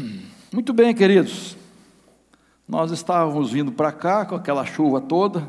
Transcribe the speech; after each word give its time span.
Muito 0.52 0.72
bem, 0.72 0.94
queridos. 0.94 1.56
Nós 2.68 2.90
estávamos 2.90 3.50
vindo 3.52 3.72
para 3.72 3.92
cá 3.92 4.24
com 4.24 4.34
aquela 4.34 4.64
chuva 4.64 5.00
toda, 5.00 5.48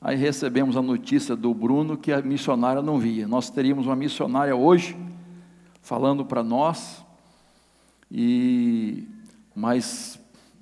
aí 0.00 0.16
recebemos 0.16 0.76
a 0.76 0.82
notícia 0.82 1.34
do 1.34 1.52
Bruno 1.52 1.96
que 1.96 2.12
a 2.12 2.22
missionária 2.22 2.80
não 2.80 2.98
via. 2.98 3.26
Nós 3.26 3.50
teríamos 3.50 3.86
uma 3.86 3.96
missionária 3.96 4.54
hoje 4.54 4.96
falando 5.82 6.24
para 6.24 6.42
nós, 6.42 7.04
e 8.10 9.06
mas 9.54 10.18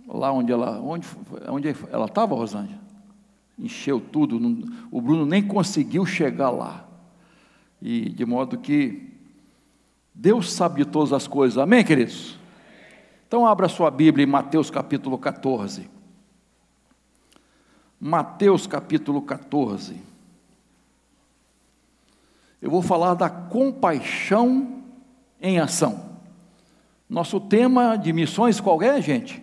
lá 0.09 0.33
onde 0.33 0.53
ela 0.53 0.81
onde, 0.81 1.07
onde 1.49 1.77
ela 1.91 2.07
estava, 2.07 2.35
Rosângela, 2.35 2.81
encheu 3.59 4.01
tudo, 4.01 4.41
não, 4.41 4.65
o 4.91 5.01
Bruno 5.01 5.27
nem 5.27 5.43
conseguiu 5.43 6.07
chegar 6.07 6.51
lá. 6.51 6.87
E 7.83 8.09
de 8.09 8.25
modo 8.25 8.57
que 8.57 9.13
Deus 10.15 10.51
sabe 10.51 10.83
de 10.83 10.91
todas 10.91 11.13
as 11.13 11.29
coisas. 11.29 11.59
Amém, 11.59 11.85
queridos? 11.85 12.39
Então 13.27 13.45
abra 13.45 13.69
sua 13.69 13.91
Bíblia 13.91 14.25
em 14.25 14.31
Mateus 14.31 14.71
capítulo 14.71 15.19
14. 15.19 15.91
Mateus 18.01 18.67
capítulo 18.69 19.21
14. 19.21 20.01
Eu 22.63 22.71
vou 22.71 22.83
falar 22.83 23.15
da 23.15 23.29
compaixão 23.29 24.83
em 25.41 25.59
ação. 25.59 26.19
Nosso 27.11 27.41
tema 27.41 27.97
de 27.97 28.13
missões 28.13 28.61
qual 28.61 28.81
é, 28.81 29.01
gente? 29.03 29.43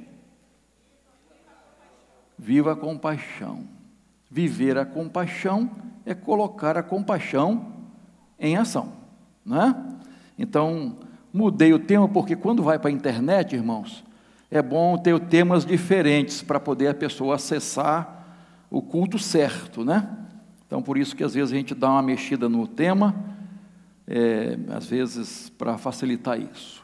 Viva 2.38 2.72
a 2.72 2.76
compaixão. 2.76 3.68
Viver 4.32 4.78
a 4.78 4.86
compaixão 4.86 5.70
é 6.06 6.14
colocar 6.14 6.78
a 6.78 6.84
compaixão 6.84 7.74
em 8.40 8.56
ação, 8.56 8.94
não 9.46 9.62
é? 9.62 9.76
Então, 10.38 10.98
Mudei 11.34 11.74
o 11.74 11.80
tema 11.80 12.08
porque 12.08 12.36
quando 12.36 12.62
vai 12.62 12.78
para 12.78 12.92
a 12.92 12.94
internet, 12.94 13.56
irmãos, 13.56 14.04
é 14.52 14.62
bom 14.62 14.96
ter 15.00 15.20
temas 15.20 15.66
diferentes 15.66 16.44
para 16.44 16.60
poder 16.60 16.90
a 16.90 16.94
pessoa 16.94 17.36
acessar 17.36 18.24
o 18.70 18.84
culto 18.84 19.18
certo, 19.18 19.84
né? 19.84 20.08
Então, 20.68 20.82
por 20.82 20.96
isso 20.96 21.16
que 21.16 21.24
às 21.24 21.34
vezes 21.34 21.52
a 21.52 21.56
gente 21.56 21.74
dá 21.74 21.90
uma 21.90 22.04
mexida 22.04 22.48
no 22.48 22.68
tema, 22.68 23.16
é, 24.08 24.60
às 24.70 24.86
vezes 24.86 25.50
para 25.50 25.76
facilitar 25.78 26.40
isso. 26.40 26.84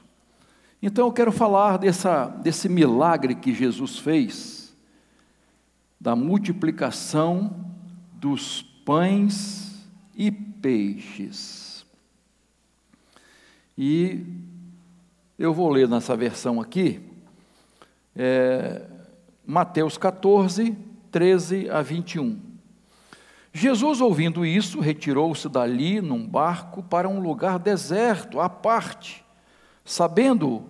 Então, 0.81 1.05
eu 1.05 1.11
quero 1.11 1.31
falar 1.31 1.77
dessa, 1.77 2.25
desse 2.25 2.67
milagre 2.67 3.36
que 3.36 3.53
Jesus 3.53 4.00
fez, 4.00 4.75
da 6.02 6.16
multiplicação 6.16 7.53
dos 8.14 8.64
pães 8.83 9.88
e 10.16 10.31
peixes. 10.31 11.58
E 13.81 14.25
eu 15.38 15.53
vou 15.53 15.69
ler 15.69 15.88
nessa 15.88 16.13
versão 16.13 16.59
aqui, 16.59 16.99
é, 18.13 18.86
Mateus 19.45 19.97
14, 19.97 20.77
13 21.09 21.69
a 21.69 21.81
21. 21.81 22.38
Jesus, 23.53 24.02
ouvindo 24.02 24.45
isso, 24.45 24.81
retirou-se 24.81 25.47
dali 25.47 26.02
num 26.02 26.27
barco 26.27 26.83
para 26.83 27.08
um 27.08 27.21
lugar 27.21 27.58
deserto, 27.58 28.41
à 28.41 28.49
parte. 28.49 29.23
Sabendo 29.86 30.66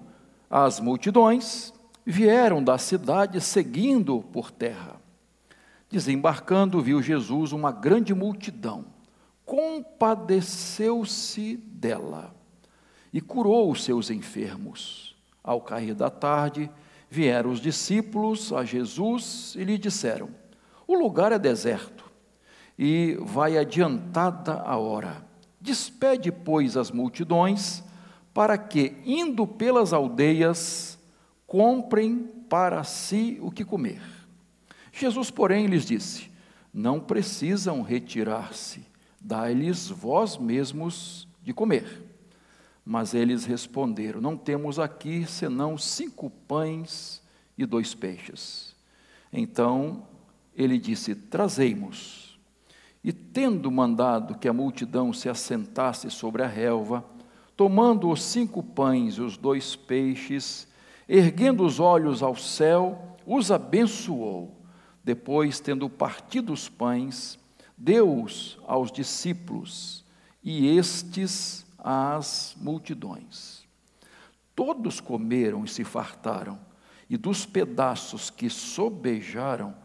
as 0.47 0.79
multidões, 0.79 1.73
vieram 2.05 2.63
da 2.63 2.77
cidade 2.77 3.41
seguindo 3.41 4.23
por 4.31 4.51
terra. 4.51 5.01
Desembarcando, 5.89 6.79
viu 6.79 7.01
Jesus 7.01 7.53
uma 7.53 7.71
grande 7.71 8.13
multidão. 8.13 8.85
Compadeceu-se 9.47 11.57
dela 11.57 12.37
e 13.13 13.19
curou 13.21 13.71
os 13.71 13.83
seus 13.83 14.09
enfermos. 14.09 15.15
Ao 15.43 15.61
cair 15.61 15.93
da 15.93 16.09
tarde, 16.09 16.69
vieram 17.09 17.51
os 17.51 17.59
discípulos 17.59 18.53
a 18.53 18.63
Jesus 18.63 19.55
e 19.57 19.63
lhe 19.63 19.77
disseram: 19.77 20.29
O 20.87 20.93
lugar 20.93 21.31
é 21.31 21.39
deserto 21.39 22.09
e 22.77 23.17
vai 23.21 23.57
adiantada 23.57 24.53
a 24.53 24.77
hora. 24.77 25.25
Despede, 25.59 26.31
pois, 26.31 26.77
as 26.77 26.91
multidões, 26.91 27.83
para 28.33 28.57
que, 28.57 28.95
indo 29.05 29.45
pelas 29.45 29.91
aldeias, 29.91 30.97
comprem 31.45 32.19
para 32.47 32.83
si 32.83 33.37
o 33.41 33.51
que 33.51 33.65
comer. 33.65 34.01
Jesus, 34.93 35.29
porém, 35.29 35.65
lhes 35.65 35.85
disse: 35.85 36.31
Não 36.73 36.99
precisam 36.99 37.81
retirar-se, 37.81 38.85
dai-lhes 39.19 39.89
vós 39.89 40.37
mesmos 40.37 41.27
de 41.43 41.53
comer. 41.53 42.08
Mas 42.89 43.13
eles 43.13 43.45
responderam: 43.45 44.19
Não 44.19 44.35
temos 44.35 44.79
aqui 44.79 45.23
senão 45.23 45.77
cinco 45.77 46.27
pães 46.27 47.21
e 47.55 47.63
dois 47.63 47.93
peixes. 47.93 48.75
Então 49.31 50.07
ele 50.55 50.79
disse: 50.79 51.13
Trazei-mos. 51.13 52.39
E 53.03 53.13
tendo 53.13 53.69
mandado 53.69 54.39
que 54.39 54.47
a 54.47 54.53
multidão 54.53 55.13
se 55.13 55.29
assentasse 55.29 56.09
sobre 56.09 56.41
a 56.41 56.47
relva, 56.47 57.05
tomando 57.55 58.09
os 58.09 58.23
cinco 58.23 58.63
pães 58.63 59.17
e 59.17 59.21
os 59.21 59.37
dois 59.37 59.75
peixes, 59.75 60.67
erguendo 61.07 61.63
os 61.63 61.79
olhos 61.79 62.23
ao 62.23 62.35
céu, 62.35 63.17
os 63.23 63.51
abençoou. 63.51 64.63
Depois, 65.03 65.59
tendo 65.59 65.87
partido 65.91 66.51
os 66.51 66.67
pães, 66.67 67.37
deu-os 67.77 68.57
aos 68.65 68.91
discípulos, 68.91 70.03
e 70.43 70.75
estes 70.75 71.68
às 71.83 72.55
multidões. 72.59 73.67
Todos 74.55 74.99
comeram 74.99 75.63
e 75.63 75.67
se 75.67 75.83
fartaram, 75.83 76.59
e 77.09 77.17
dos 77.17 77.45
pedaços 77.45 78.29
que 78.29 78.49
sobejaram, 78.49 79.75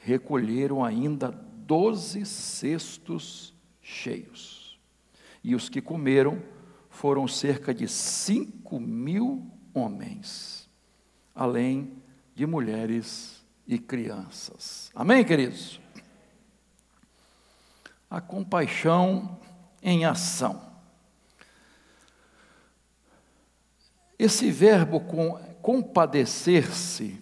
recolheram 0.00 0.84
ainda 0.84 1.30
doze 1.30 2.24
cestos 2.24 3.54
cheios. 3.80 4.80
E 5.44 5.54
os 5.54 5.68
que 5.68 5.80
comeram 5.80 6.42
foram 6.90 7.28
cerca 7.28 7.72
de 7.74 7.86
cinco 7.88 8.80
mil 8.80 9.50
homens, 9.74 10.68
além 11.34 11.92
de 12.34 12.46
mulheres 12.46 13.44
e 13.66 13.78
crianças. 13.78 14.90
Amém, 14.94 15.24
queridos? 15.24 15.80
A 18.10 18.20
compaixão 18.20 19.38
em 19.82 20.04
ação. 20.04 20.71
Esse 24.22 24.52
verbo 24.52 25.00
com, 25.00 25.36
compadecer-se, 25.60 27.20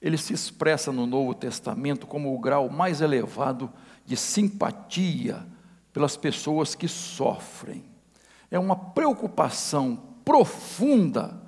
ele 0.00 0.16
se 0.16 0.32
expressa 0.32 0.90
no 0.90 1.06
Novo 1.06 1.34
Testamento 1.34 2.06
como 2.06 2.34
o 2.34 2.38
grau 2.38 2.70
mais 2.70 3.02
elevado 3.02 3.70
de 4.06 4.16
simpatia 4.16 5.46
pelas 5.92 6.16
pessoas 6.16 6.74
que 6.74 6.88
sofrem. 6.88 7.84
É 8.50 8.58
uma 8.58 8.74
preocupação 8.74 10.02
profunda 10.24 11.38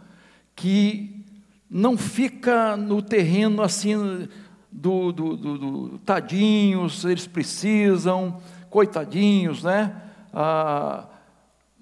que 0.55 1.25
não 1.71 1.97
fica 1.97 2.77
no 2.77 3.01
terreno 3.01 3.63
assim 3.63 4.29
do, 4.71 5.13
do, 5.13 5.35
do, 5.35 5.59
do 5.59 5.99
tadinhos, 6.01 7.07
eles 7.07 7.27
precisam, 7.27 8.39
coitadinhos, 8.69 9.63
né? 9.63 10.03
Ah, 10.31 11.07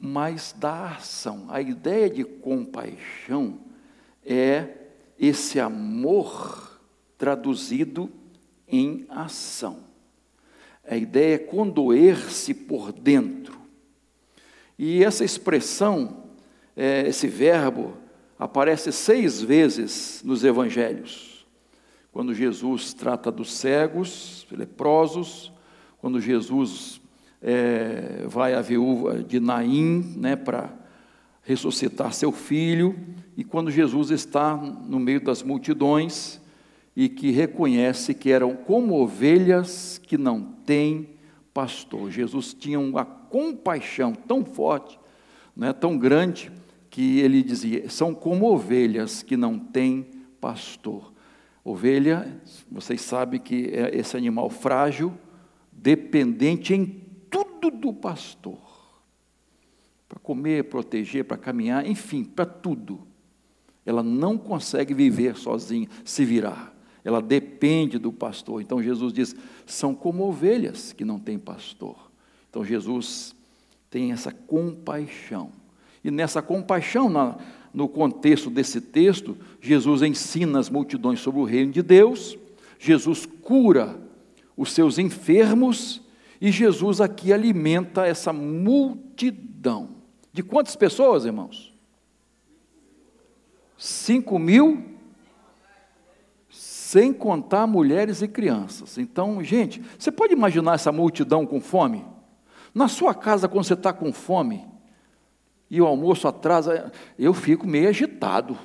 mas 0.05 0.53
da 0.59 0.97
ação. 0.97 1.47
A 1.49 1.61
ideia 1.61 2.11
de 2.11 2.25
compaixão 2.25 3.61
é 4.27 4.67
esse 5.17 5.61
amor 5.61 6.81
traduzido 7.17 8.11
em 8.67 9.07
ação. 9.09 9.85
A 10.85 10.97
ideia 10.97 11.37
é 11.37 11.39
condoer-se 11.39 12.53
por 12.53 12.91
dentro. 12.91 13.57
E 14.77 15.05
essa 15.05 15.25
expressão, 15.25 16.25
é, 16.77 17.07
esse 17.07 17.29
verbo, 17.29 17.97
aparece 18.37 18.91
seis 18.91 19.41
vezes 19.41 20.21
nos 20.25 20.43
evangelhos. 20.43 21.47
Quando 22.11 22.35
Jesus 22.35 22.93
trata 22.93 23.31
dos 23.31 23.53
cegos, 23.53 24.49
leprosos, 24.51 25.53
quando 26.01 26.21
Jesus 26.21 27.01
é, 27.43 28.25
vai 28.27 28.55
a 28.55 28.61
viúva 28.61 29.23
de 29.23 29.41
Naim 29.41 30.15
né, 30.17 30.37
para 30.37 30.73
ressuscitar 31.43 32.13
seu 32.13 32.31
filho, 32.31 32.97
e 33.37 33.43
quando 33.43 33.71
Jesus 33.71 34.11
está 34.11 34.57
no 34.57 35.01
meio 35.01 35.21
das 35.21 35.43
multidões 35.43 36.41
e 36.95 37.09
que 37.09 37.31
reconhece 37.31 38.15
que 38.15 38.31
eram 38.31 38.55
como 38.55 38.95
ovelhas 38.95 39.99
que 39.99 40.17
não 40.17 40.43
têm 40.65 41.09
pastor. 41.53 42.11
Jesus 42.11 42.55
tinha 42.55 42.79
uma 42.79 43.05
compaixão 43.05 44.13
tão 44.13 44.45
forte, 44.45 44.99
né, 45.57 45.73
tão 45.73 45.99
grande, 45.99 46.53
que 46.91 47.21
ele 47.21 47.43
dizia: 47.43 47.89
são 47.89 48.15
como 48.15 48.47
ovelhas 48.47 49.23
que 49.23 49.37
não 49.37 49.59
têm 49.59 50.07
pastor. 50.41 51.13
Ovelha, 51.65 52.41
vocês 52.71 53.01
sabem 53.01 53.41
que 53.41 53.71
é 53.73 53.97
esse 53.97 54.17
animal 54.17 54.51
frágil, 54.51 55.13
dependente 55.73 56.75
em 56.75 57.02
tudo 57.63 57.79
do 57.79 57.93
pastor. 57.93 58.59
Para 60.09 60.19
comer, 60.19 60.65
proteger, 60.65 61.25
para 61.25 61.37
caminhar, 61.37 61.87
enfim, 61.87 62.25
para 62.25 62.45
tudo. 62.45 63.07
Ela 63.87 64.03
não 64.03 64.37
consegue 64.37 64.93
viver 64.93 65.37
sozinha, 65.37 65.89
se 66.05 66.25
virar. 66.25 66.75
Ela 67.05 67.23
depende 67.23 67.99
do 67.99 68.13
pastor. 68.13 68.61
Então 68.61 68.83
Jesus 68.83 69.13
diz: 69.13 69.37
são 69.65 69.95
como 69.95 70.25
ovelhas 70.25 70.93
que 70.93 71.05
não 71.05 71.19
têm 71.19 71.39
pastor. 71.39 72.11
Então 72.51 72.65
Jesus 72.65 73.35
tem 73.89 74.11
essa 74.11 74.33
compaixão. 74.33 75.53
E 76.05 76.11
nessa 76.11 76.43
compaixão, 76.43 77.09
na, 77.09 77.39
no 77.73 77.89
contexto 77.89 78.51
desse 78.51 78.81
texto, 78.81 79.37
Jesus 79.61 80.03
ensina 80.03 80.59
as 80.59 80.69
multidões 80.69 81.21
sobre 81.21 81.41
o 81.41 81.45
reino 81.45 81.73
de 81.73 81.83
Deus, 81.83 82.37
Jesus 82.79 83.25
cura 83.25 84.01
os 84.57 84.73
seus 84.73 84.99
enfermos 84.99 86.03
e 86.43 86.51
Jesus 86.51 87.01
aqui 87.01 87.33
alimenta 87.33 88.05
essa 88.05 88.33
multidão. 88.33 89.91
De 90.33 90.43
quantas 90.43 90.75
pessoas, 90.75 91.25
irmãos? 91.25 91.73
Cinco 93.79 94.41
mil, 94.41 94.99
sem 96.51 97.13
contar 97.13 97.69
mulheres 97.69 98.23
e 98.23 98.27
crianças. 98.27 98.99
Então, 98.99 99.41
gente, 99.45 99.81
você 99.97 100.11
pode 100.11 100.33
imaginar 100.33 100.75
essa 100.75 100.91
multidão 100.91 101.47
com 101.47 101.61
fome? 101.61 102.05
Na 102.75 102.89
sua 102.89 103.15
casa, 103.15 103.47
quando 103.47 103.65
você 103.65 103.75
está 103.75 103.93
com 103.93 104.13
fome, 104.13 104.67
e 105.71 105.81
o 105.81 105.87
almoço 105.87 106.27
atrasa, 106.27 106.91
eu 107.17 107.33
fico 107.33 107.69
meio 107.69 107.89
agitado. 107.89 108.59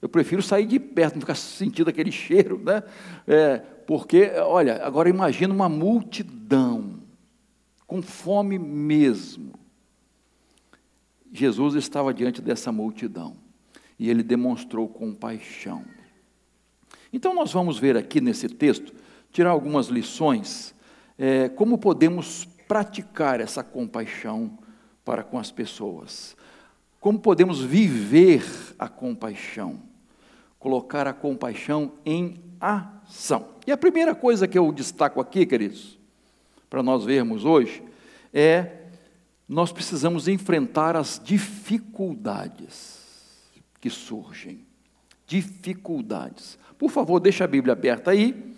Eu 0.00 0.08
prefiro 0.08 0.42
sair 0.42 0.66
de 0.66 0.78
perto, 0.78 1.14
não 1.14 1.20
ficar 1.20 1.34
sentindo 1.34 1.88
aquele 1.88 2.12
cheiro, 2.12 2.58
né? 2.62 2.82
É, 3.26 3.58
porque, 3.86 4.30
olha, 4.38 4.84
agora 4.84 5.08
imagina 5.08 5.54
uma 5.54 5.68
multidão, 5.68 7.00
com 7.86 8.02
fome 8.02 8.58
mesmo. 8.58 9.52
Jesus 11.32 11.74
estava 11.74 12.12
diante 12.12 12.40
dessa 12.40 12.72
multidão 12.72 13.36
e 13.98 14.10
ele 14.10 14.22
demonstrou 14.22 14.88
compaixão. 14.88 15.84
Então, 17.12 17.34
nós 17.34 17.52
vamos 17.52 17.78
ver 17.78 17.96
aqui 17.96 18.20
nesse 18.20 18.48
texto, 18.48 18.92
tirar 19.30 19.50
algumas 19.50 19.86
lições, 19.86 20.74
é, 21.18 21.48
como 21.48 21.78
podemos 21.78 22.46
praticar 22.66 23.40
essa 23.40 23.62
compaixão 23.62 24.58
para 25.04 25.22
com 25.22 25.38
as 25.38 25.52
pessoas. 25.52 26.36
Como 27.06 27.20
podemos 27.20 27.62
viver 27.62 28.44
a 28.76 28.88
compaixão? 28.88 29.80
Colocar 30.58 31.06
a 31.06 31.12
compaixão 31.12 31.92
em 32.04 32.34
ação. 32.60 33.50
E 33.64 33.70
a 33.70 33.76
primeira 33.76 34.12
coisa 34.12 34.48
que 34.48 34.58
eu 34.58 34.72
destaco 34.72 35.20
aqui, 35.20 35.46
queridos, 35.46 35.96
para 36.68 36.82
nós 36.82 37.04
vermos 37.04 37.44
hoje, 37.44 37.80
é 38.34 38.88
nós 39.48 39.70
precisamos 39.70 40.26
enfrentar 40.26 40.96
as 40.96 41.20
dificuldades 41.22 42.98
que 43.80 43.88
surgem. 43.88 44.66
Dificuldades. 45.28 46.58
Por 46.76 46.90
favor, 46.90 47.20
deixa 47.20 47.44
a 47.44 47.46
Bíblia 47.46 47.74
aberta 47.74 48.10
aí. 48.10 48.52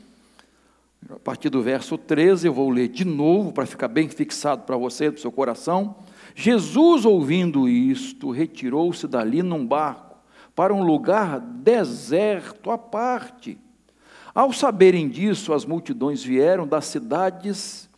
A 1.10 1.18
partir 1.18 1.50
do 1.50 1.60
verso 1.60 1.98
13, 1.98 2.46
eu 2.46 2.54
vou 2.54 2.70
ler 2.70 2.88
de 2.88 3.04
novo 3.04 3.52
para 3.52 3.66
ficar 3.66 3.88
bem 3.88 4.08
fixado 4.08 4.62
para 4.62 4.78
você, 4.78 5.10
do 5.10 5.20
seu 5.20 5.30
coração. 5.30 5.96
Jesus, 6.40 7.04
ouvindo 7.04 7.68
isto, 7.68 8.30
retirou-se 8.30 9.08
dali 9.08 9.42
num 9.42 9.66
barco 9.66 10.16
para 10.54 10.72
um 10.72 10.84
lugar 10.84 11.40
deserto 11.40 12.70
à 12.70 12.78
parte. 12.78 13.58
Ao 14.32 14.52
saberem 14.52 15.08
disso, 15.08 15.52
as 15.52 15.64
multidões 15.64 16.22
vieram 16.22 16.64
das 16.64 16.84
cidades, 16.84 17.90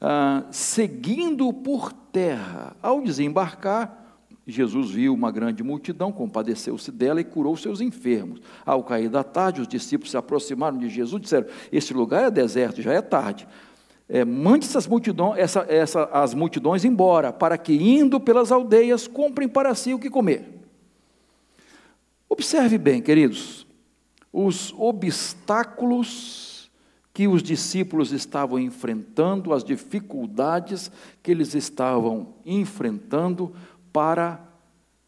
ah, 0.00 0.44
seguindo 0.52 1.52
por 1.52 1.92
terra. 1.92 2.76
Ao 2.80 3.00
desembarcar, 3.00 4.22
Jesus 4.46 4.92
viu 4.92 5.12
uma 5.12 5.32
grande 5.32 5.64
multidão, 5.64 6.12
compadeceu-se 6.12 6.92
dela 6.92 7.20
e 7.20 7.24
curou 7.24 7.56
seus 7.56 7.80
enfermos. 7.80 8.40
Ao 8.64 8.84
cair 8.84 9.08
da 9.08 9.24
tarde, 9.24 9.60
os 9.60 9.66
discípulos 9.66 10.12
se 10.12 10.16
aproximaram 10.16 10.78
de 10.78 10.88
Jesus 10.88 11.18
e 11.18 11.24
disseram: 11.24 11.48
Esse 11.72 11.92
lugar 11.92 12.22
é 12.22 12.30
deserto, 12.30 12.80
já 12.80 12.92
é 12.92 13.02
tarde 13.02 13.48
é, 14.08 14.24
mande 14.24 14.66
essas 14.66 14.86
multidões, 14.86 15.38
essa, 15.38 15.60
essa, 15.68 16.04
as 16.04 16.34
multidões 16.34 16.84
embora, 16.84 17.32
para 17.32 17.56
que, 17.56 17.72
indo 17.74 18.20
pelas 18.20 18.52
aldeias, 18.52 19.06
comprem 19.06 19.48
para 19.48 19.74
si 19.74 19.94
o 19.94 19.98
que 19.98 20.10
comer. 20.10 20.44
Observe 22.28 22.76
bem, 22.76 23.00
queridos, 23.00 23.66
os 24.32 24.74
obstáculos 24.76 26.70
que 27.12 27.28
os 27.28 27.42
discípulos 27.42 28.12
estavam 28.12 28.58
enfrentando, 28.58 29.52
as 29.54 29.62
dificuldades 29.62 30.90
que 31.22 31.30
eles 31.30 31.54
estavam 31.54 32.34
enfrentando 32.44 33.54
para 33.92 34.40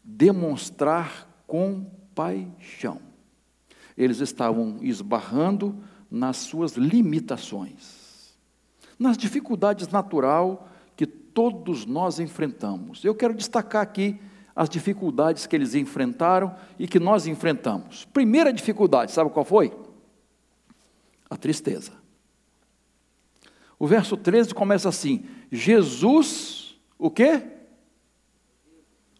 demonstrar 0.01 1.27
compaixão. 1.45 3.01
Eles 3.97 4.21
estavam 4.21 4.77
esbarrando 4.81 5.75
nas 6.09 6.37
suas 6.37 6.73
limitações 6.73 7.96
nas 8.97 9.17
dificuldades 9.17 9.87
natural 9.87 10.69
que 10.95 11.05
todos 11.05 11.85
nós 11.85 12.19
enfrentamos. 12.19 13.03
Eu 13.03 13.13
quero 13.13 13.33
destacar 13.33 13.81
aqui 13.81 14.19
as 14.55 14.67
dificuldades 14.67 15.45
que 15.45 15.55
eles 15.55 15.75
enfrentaram 15.75 16.55
e 16.79 16.87
que 16.87 16.99
nós 16.99 17.27
enfrentamos. 17.27 18.05
Primeira 18.05 18.51
dificuldade, 18.51 19.11
sabe 19.11 19.29
qual 19.29 19.45
foi? 19.45 19.71
A 21.29 21.37
tristeza. 21.37 21.91
O 23.77 23.85
verso 23.85 24.17
13 24.17 24.55
começa 24.55 24.89
assim: 24.89 25.25
Jesus, 25.51 26.75
o 26.97 27.11
quê? 27.11 27.43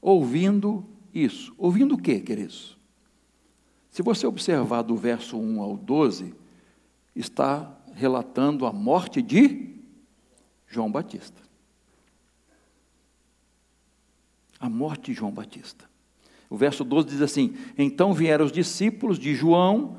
Ouvindo 0.01 0.83
isso. 1.13 1.53
Ouvindo 1.57 1.95
o 1.95 2.01
quê, 2.01 2.19
queridos? 2.19 2.75
Se 3.91 4.01
você 4.01 4.25
observar 4.25 4.81
do 4.81 4.95
verso 4.95 5.37
1 5.37 5.61
ao 5.61 5.77
12, 5.77 6.33
está 7.15 7.75
relatando 7.93 8.65
a 8.65 8.71
morte 8.71 9.21
de 9.21 9.66
João 10.67 10.91
Batista. 10.91 11.41
A 14.59 14.69
morte 14.69 15.11
de 15.11 15.13
João 15.13 15.31
Batista. 15.31 15.85
O 16.49 16.57
verso 16.57 16.83
12 16.83 17.07
diz 17.07 17.21
assim: 17.21 17.55
Então 17.77 18.13
vieram 18.13 18.45
os 18.45 18.51
discípulos 18.51 19.19
de 19.19 19.35
João, 19.35 19.97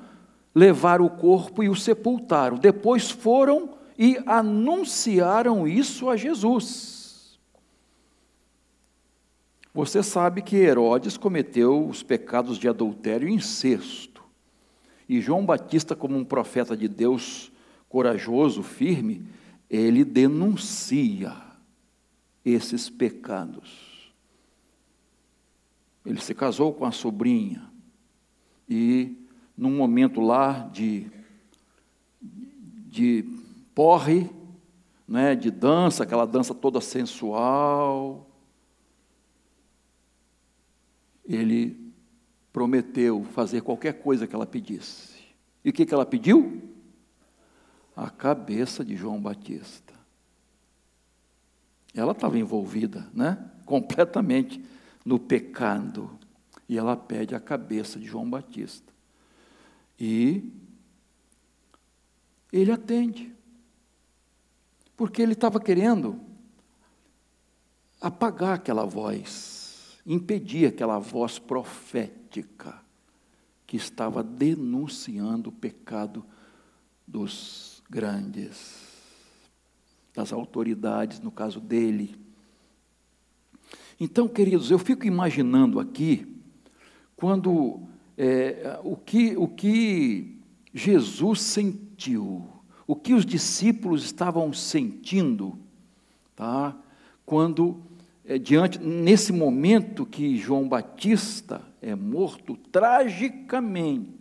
levaram 0.55 1.05
o 1.05 1.11
corpo 1.11 1.63
e 1.63 1.69
o 1.69 1.77
sepultaram. 1.77 2.59
Depois 2.59 3.11
foram 3.11 3.77
e 3.99 4.19
anunciaram 4.27 5.67
isso 5.67 6.09
a 6.09 6.17
Jesus. 6.17 7.39
Você 9.75 10.03
sabe 10.03 10.43
que 10.43 10.57
Herodes 10.57 11.17
cometeu 11.17 11.87
os 11.87 12.03
pecados 12.03 12.59
de 12.59 12.69
adultério 12.69 13.29
e 13.29 13.33
incesto. 13.33 14.25
E 15.09 15.21
João 15.21 15.47
Batista, 15.47 15.95
como 15.95 16.17
um 16.17 16.25
profeta 16.25 16.77
de 16.77 16.89
Deus, 16.89 17.53
corajoso, 17.89 18.63
firme, 18.63 19.25
ele 19.69 20.05
denuncia 20.05 21.37
esses 22.45 22.89
pecados. 22.89 24.13
Ele 26.05 26.21
se 26.21 26.35
casou 26.35 26.73
com 26.73 26.85
a 26.85 26.93
sobrinha 26.93 27.71
e, 28.69 29.17
num 29.57 29.77
momento 29.77 30.21
lá 30.21 30.69
de, 30.73 31.07
de 32.23 33.25
porre, 33.75 34.31
né, 35.07 35.35
de 35.35 35.51
dança, 35.51 36.03
aquela 36.03 36.27
dança 36.27 36.55
toda 36.55 36.81
sensual, 36.81 38.29
ele 41.25 41.93
prometeu 42.53 43.25
fazer 43.33 43.61
qualquer 43.61 44.01
coisa 44.01 44.27
que 44.27 44.35
ela 44.35 44.47
pedisse. 44.47 45.19
E 45.65 45.71
o 45.71 45.73
que, 45.73 45.85
que 45.85 45.93
ela 45.93 46.07
pediu? 46.07 46.68
A 47.99 48.09
cabeça 48.09 48.85
de 48.85 48.95
João 48.95 49.21
Batista. 49.21 49.93
Ela 51.93 52.13
estava 52.13 52.39
envolvida, 52.39 53.11
né? 53.13 53.51
Completamente 53.67 54.65
no 55.05 55.19
pecado. 55.19 56.17
E 56.69 56.79
ela 56.79 56.97
pede 56.97 57.35
a 57.35 57.41
cabeça 57.41 57.99
de 57.99 58.07
João 58.07 58.29
Batista. 58.31 58.93
E 59.99 60.53
ele 62.53 62.71
atende. 62.71 63.35
Porque 64.97 65.21
ele 65.21 65.33
estava 65.33 65.59
querendo 65.59 66.21
apagar 68.01 68.55
aquela 68.55 68.85
voz, 68.85 69.99
impedir 70.07 70.67
aquela 70.67 71.01
voz 71.01 71.39
profética 71.39 72.81
que 73.67 73.77
estava 73.77 74.23
denunciando 74.23 75.51
o 75.51 75.53
pecado 75.53 76.25
dos 77.07 77.78
grandes, 77.89 78.87
das 80.15 80.33
autoridades, 80.33 81.21
no 81.21 81.31
caso 81.31 81.61
dele. 81.61 82.17
Então, 84.01 84.29
queridos, 84.29 84.71
eu 84.71 84.79
fico 84.79 85.07
imaginando 85.07 85.81
aqui, 85.81 86.41
quando 87.17 87.81
é, 88.17 88.79
o, 88.83 88.97
que, 88.97 89.37
o 89.37 89.49
que 89.49 90.39
Jesus 90.73 91.41
sentiu, 91.41 92.49
o 92.87 92.95
que 92.95 93.15
os 93.15 93.25
discípulos 93.25 94.05
estavam 94.05 94.53
sentindo, 94.53 95.59
tá? 96.35 96.77
quando 97.25 97.81
é, 98.25 98.39
diante, 98.39 98.79
nesse 98.79 99.33
momento 99.33 100.05
que 100.05 100.37
João 100.37 100.69
Batista 100.69 101.63
é 101.81 101.95
morto 101.95 102.57
tragicamente, 102.71 104.18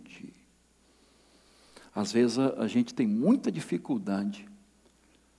às 1.98 2.12
vezes 2.12 2.38
a, 2.38 2.62
a 2.62 2.68
gente 2.68 2.94
tem 2.94 3.08
muita 3.08 3.50
dificuldade, 3.50 4.48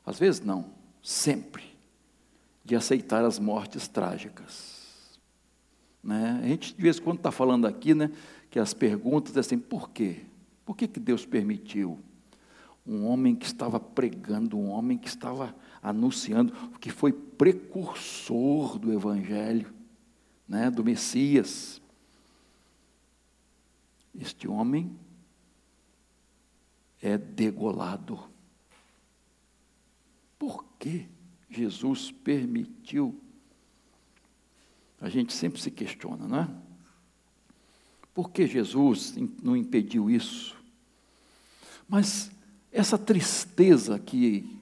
às 0.06 0.20
vezes 0.20 0.42
não, 0.42 0.72
sempre, 1.02 1.64
de 2.66 2.76
aceitar 2.76 3.24
as 3.24 3.40
mortes 3.40 3.88
trágicas. 3.88 5.18
Né? 6.04 6.38
A 6.44 6.48
gente 6.48 6.76
de 6.76 6.82
vez 6.82 6.98
em 6.98 7.02
quando 7.02 7.20
está 7.20 7.32
falando 7.32 7.66
aqui, 7.66 7.94
né, 7.94 8.12
que 8.50 8.60
as 8.60 8.74
perguntas 8.74 9.38
é 9.38 9.40
assim, 9.40 9.58
por 9.58 9.90
quê? 9.92 10.26
Por 10.66 10.76
que, 10.76 10.86
que 10.86 11.00
Deus 11.00 11.26
permitiu? 11.26 11.98
Um 12.86 13.06
homem 13.06 13.36
que 13.36 13.46
estava 13.46 13.80
pregando, 13.80 14.58
um 14.58 14.70
homem 14.70 14.98
que 14.98 15.08
estava 15.08 15.56
anunciando, 15.82 16.52
que 16.78 16.90
foi 16.90 17.14
precursor 17.14 18.78
do 18.78 18.92
Evangelho, 18.92 19.74
né, 20.46 20.70
do 20.70 20.84
Messias. 20.84 21.82
Este 24.14 24.46
homem 24.46 24.94
é 27.02 27.18
degolado. 27.18 28.20
Por 30.38 30.66
que 30.78 31.08
Jesus 31.50 32.12
permitiu? 32.12 33.20
A 35.02 35.10
gente 35.10 35.34
sempre 35.34 35.62
se 35.62 35.72
questiona, 35.72 36.28
não 36.28 36.40
é? 36.40 36.50
Por 38.14 38.32
que 38.32 38.46
Jesus 38.46 39.16
não 39.42 39.56
impediu 39.56 40.10
isso? 40.10 40.58
Mas 41.88 42.32
essa 42.72 42.98
tristeza 42.98 43.98
que 43.98 44.59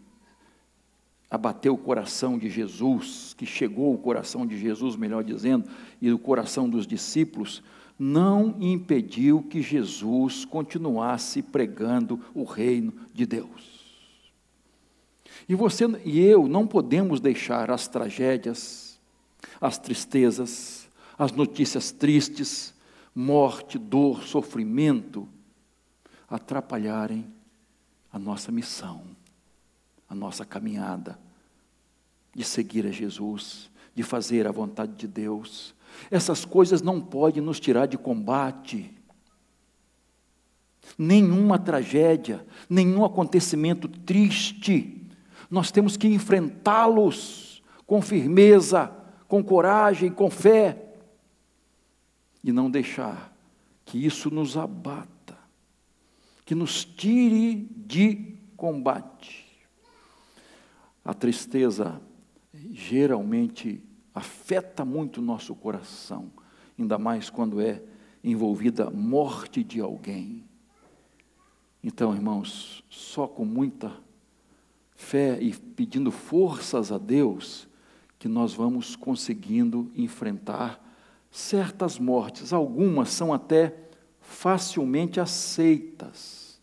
abateu 1.30 1.74
o 1.74 1.78
coração 1.78 2.38
de 2.38 2.50
Jesus, 2.50 3.34
que 3.38 3.46
chegou 3.46 3.92
ao 3.92 3.98
coração 3.98 4.46
de 4.46 4.58
Jesus, 4.58 4.96
melhor 4.96 5.24
dizendo, 5.24 5.70
e 6.02 6.12
o 6.12 6.20
coração 6.20 6.70
dos 6.70 6.88
discípulos, 6.88 7.62
não 8.00 8.56
impediu 8.60 9.42
que 9.42 9.62
Jesus 9.62 10.46
continuasse 10.46 11.42
pregando 11.42 12.20
o 12.34 12.44
reino 12.44 12.94
de 13.14 13.26
Deus. 13.26 13.86
E 15.50 15.56
você 15.56 15.86
e 16.06 16.20
eu 16.20 16.48
não 16.48 16.68
podemos 16.68 17.20
deixar 17.20 17.72
as 17.72 17.88
tragédias, 17.88 19.00
as 19.60 19.78
tristezas, 19.78 20.88
as 21.18 21.32
notícias 21.32 21.92
tristes, 21.92 22.74
morte, 23.14 23.78
dor, 23.78 24.24
sofrimento, 24.24 25.28
atrapalharem 26.30 27.26
a 28.12 28.20
nossa 28.20 28.52
missão 28.52 29.17
a 30.10 30.16
nossa 30.16 30.46
caminhada 30.46 31.20
de 32.34 32.44
seguir 32.44 32.86
a 32.86 32.92
Jesus, 32.92 33.70
de 33.96 34.04
fazer 34.04 34.46
a 34.46 34.52
vontade 34.52 34.94
de 34.94 35.08
Deus. 35.08 35.74
Essas 36.12 36.46
coisas 36.46 36.82
não 36.82 37.02
podem 37.02 37.42
nos 37.42 37.60
tirar 37.60 37.88
de 37.88 37.98
combate. 37.98 38.94
Nenhuma 40.98 41.58
tragédia, 41.58 42.46
nenhum 42.70 43.04
acontecimento 43.04 43.88
triste, 43.88 45.04
nós 45.50 45.72
temos 45.72 45.98
que 45.98 46.08
enfrentá-los 46.08 47.64
com 47.86 48.02
firmeza, 48.02 48.92
com 49.28 49.44
coragem, 49.44 50.12
com 50.12 50.30
fé, 50.30 50.84
e 52.44 52.52
não 52.52 52.70
deixar 52.70 53.36
que 53.84 54.06
isso 54.06 54.30
nos 54.30 54.56
abata, 54.56 55.38
que 56.46 56.54
nos 56.54 56.86
tire 56.86 57.68
de 57.76 58.36
combate. 58.56 59.47
A 61.08 61.14
tristeza 61.14 62.02
geralmente 62.74 63.82
afeta 64.14 64.84
muito 64.84 65.22
o 65.22 65.24
nosso 65.24 65.56
coração, 65.56 66.30
ainda 66.78 66.98
mais 66.98 67.30
quando 67.30 67.62
é 67.62 67.82
envolvida 68.22 68.88
a 68.88 68.92
morte 68.92 69.64
de 69.64 69.80
alguém. 69.80 70.44
Então, 71.82 72.14
irmãos, 72.14 72.84
só 72.90 73.26
com 73.26 73.46
muita 73.46 73.94
fé 74.98 75.42
e 75.42 75.54
pedindo 75.54 76.12
forças 76.12 76.92
a 76.92 76.98
Deus 76.98 77.70
que 78.20 78.28
nós 78.28 78.54
vamos 78.54 78.98
conseguindo 78.98 79.90
enfrentar 79.96 80.86
certas 81.32 81.98
mortes. 81.98 82.52
Algumas 82.52 83.12
são 83.12 83.34
até 83.34 83.74
facilmente 84.20 85.22
aceitas. 85.22 86.60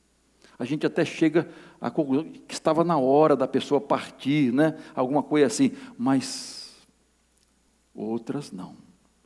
A 0.59 0.67
gente 0.67 0.85
até 0.87 1.03
chega 1.03 1.49
a 1.85 1.91
conclusão 1.91 2.25
que 2.25 2.55
estava 2.55 2.83
na 2.83 2.97
hora 2.97 3.37
da 3.37 3.47
pessoa 3.47 3.79
partir, 3.79 4.50
né? 4.50 4.79
alguma 4.95 5.23
coisa 5.23 5.49
assim, 5.49 5.73
mas 5.99 6.75
outras 7.95 8.50
não. 8.50 8.75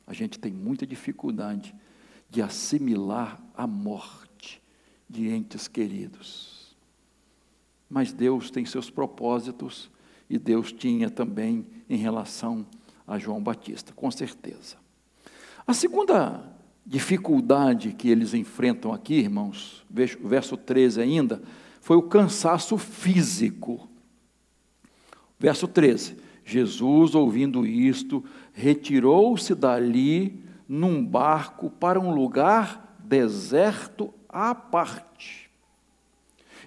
A 0.05 0.13
gente 0.13 0.41
tem 0.41 0.51
muita 0.51 0.85
dificuldade 0.85 1.73
de 2.29 2.43
assimilar 2.43 3.41
a 3.57 3.65
morte 3.65 4.61
de 5.09 5.29
entes 5.29 5.69
queridos. 5.69 6.77
Mas 7.89 8.13
Deus 8.13 8.51
tem 8.51 8.67
seus 8.67 8.91
propósitos 8.91 9.89
e 10.29 10.37
Deus 10.37 10.73
tinha 10.73 11.09
também 11.09 11.65
em 11.89 11.97
relação 11.97 12.67
a 13.07 13.21
João 13.21 13.41
Batista, 13.41 13.93
com 13.93 14.11
certeza. 14.11 14.79
A 15.65 15.73
segunda 15.73 16.43
dificuldade 16.85 17.93
que 17.93 18.09
eles 18.09 18.35
enfrentam 18.35 18.93
aqui, 18.93 19.15
irmãos, 19.15 19.87
verso 19.89 20.57
13 20.57 21.01
ainda, 21.01 21.41
foi 21.81 21.97
o 21.97 22.03
cansaço 22.03 22.77
físico. 22.77 23.89
Verso 25.39 25.69
13: 25.69 26.17
Jesus, 26.45 27.15
ouvindo 27.15 27.67
isto, 27.67 28.25
retirou-se 28.53 29.55
dali 29.55 30.43
num 30.69 31.05
barco 31.05 31.71
para 31.71 32.01
um 32.01 32.15
lugar 32.15 32.97
deserto 32.99 34.13
à 34.29 34.55
parte. 34.55 35.51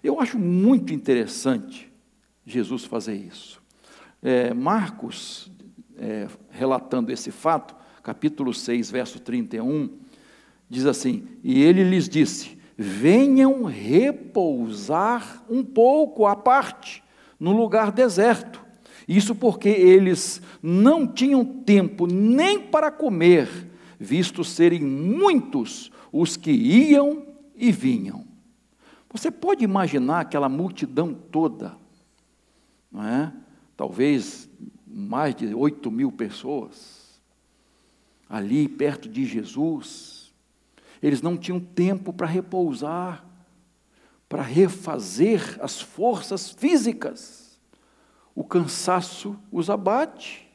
Eu 0.03 0.19
acho 0.19 0.39
muito 0.39 0.93
interessante 0.93 1.91
Jesus 2.45 2.85
fazer 2.85 3.15
isso. 3.15 3.61
É, 4.21 4.53
Marcos, 4.53 5.51
é, 5.97 6.27
relatando 6.49 7.11
esse 7.11 7.31
fato, 7.31 7.75
capítulo 8.01 8.53
6, 8.53 8.89
verso 8.89 9.19
31, 9.19 9.89
diz 10.69 10.85
assim: 10.85 11.27
E 11.43 11.61
ele 11.61 11.83
lhes 11.83 12.09
disse: 12.09 12.57
venham 12.81 13.63
repousar 13.63 15.43
um 15.49 15.63
pouco 15.63 16.25
à 16.25 16.35
parte, 16.35 17.03
no 17.39 17.51
lugar 17.51 17.91
deserto. 17.91 18.61
Isso 19.07 19.35
porque 19.35 19.69
eles 19.69 20.41
não 20.61 21.07
tinham 21.07 21.45
tempo 21.45 22.07
nem 22.07 22.59
para 22.59 22.91
comer, 22.91 23.47
visto 23.99 24.43
serem 24.43 24.81
muitos 24.81 25.91
os 26.11 26.35
que 26.35 26.51
iam 26.51 27.23
e 27.55 27.71
vinham. 27.71 28.25
Você 29.13 29.29
pode 29.29 29.63
imaginar 29.63 30.21
aquela 30.21 30.49
multidão 30.49 31.13
toda, 31.13 31.73
não 32.91 33.05
é? 33.05 33.31
talvez 33.75 34.49
mais 34.85 35.35
de 35.35 35.53
8 35.53 35.89
mil 35.89 36.11
pessoas, 36.11 37.19
ali 38.29 38.67
perto 38.67 39.09
de 39.09 39.25
Jesus, 39.25 40.20
eles 41.01 41.21
não 41.21 41.37
tinham 41.37 41.59
tempo 41.59 42.13
para 42.13 42.27
repousar, 42.27 43.25
para 44.29 44.41
refazer 44.41 45.57
as 45.61 45.81
forças 45.81 46.51
físicas. 46.51 47.59
O 48.35 48.43
cansaço 48.43 49.37
os 49.51 49.69
abate, 49.69 50.47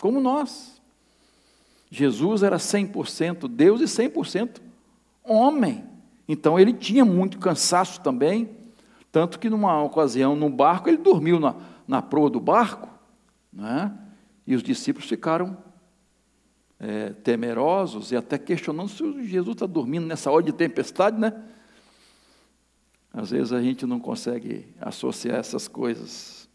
como 0.00 0.20
nós. 0.20 0.80
Jesus 1.90 2.42
era 2.42 2.56
100% 2.56 3.48
Deus 3.48 3.80
e 3.80 3.84
100% 3.84 4.60
homem. 5.24 5.84
Então 6.28 6.58
ele 6.58 6.72
tinha 6.72 7.04
muito 7.04 7.38
cansaço 7.38 8.00
também, 8.00 8.50
tanto 9.10 9.38
que 9.38 9.50
numa 9.50 9.82
ocasião 9.82 10.36
no 10.36 10.50
barco 10.50 10.88
ele 10.88 10.98
dormiu 10.98 11.40
na, 11.40 11.54
na 11.86 12.02
proa 12.02 12.30
do 12.30 12.40
barco, 12.40 12.88
né? 13.52 13.92
e 14.46 14.54
os 14.54 14.62
discípulos 14.62 15.08
ficaram 15.08 15.56
é, 16.80 17.10
temerosos 17.10 18.12
e 18.12 18.16
até 18.16 18.38
questionando 18.38 18.88
se 18.88 19.24
Jesus 19.26 19.54
está 19.54 19.66
dormindo 19.66 20.06
nessa 20.06 20.30
hora 20.30 20.44
de 20.44 20.52
tempestade, 20.52 21.18
né? 21.18 21.32
Às 23.12 23.30
vezes 23.30 23.52
a 23.52 23.60
gente 23.60 23.84
não 23.84 23.98
consegue 23.98 24.66
associar 24.80 25.38
essas 25.38 25.66
coisas. 25.66 26.48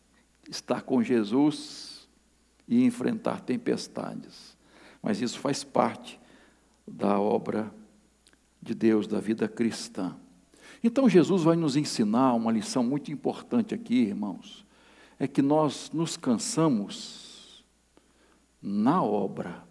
Estar 0.49 0.81
com 0.81 1.01
Jesus 1.03 2.07
e 2.67 2.83
enfrentar 2.85 3.41
tempestades. 3.41 4.57
Mas 5.01 5.21
isso 5.21 5.39
faz 5.39 5.63
parte 5.63 6.19
da 6.87 7.19
obra 7.19 7.73
de 8.61 8.73
Deus, 8.73 9.07
da 9.07 9.19
vida 9.19 9.47
cristã. 9.47 10.15
Então 10.81 11.09
Jesus 11.09 11.43
vai 11.43 11.55
nos 11.55 11.75
ensinar 11.75 12.33
uma 12.33 12.51
lição 12.51 12.83
muito 12.83 13.11
importante 13.11 13.73
aqui, 13.73 13.95
irmãos. 13.95 14.65
É 15.19 15.27
que 15.27 15.41
nós 15.41 15.91
nos 15.93 16.15
cansamos 16.15 17.65
na 18.61 19.03
obra 19.03 19.63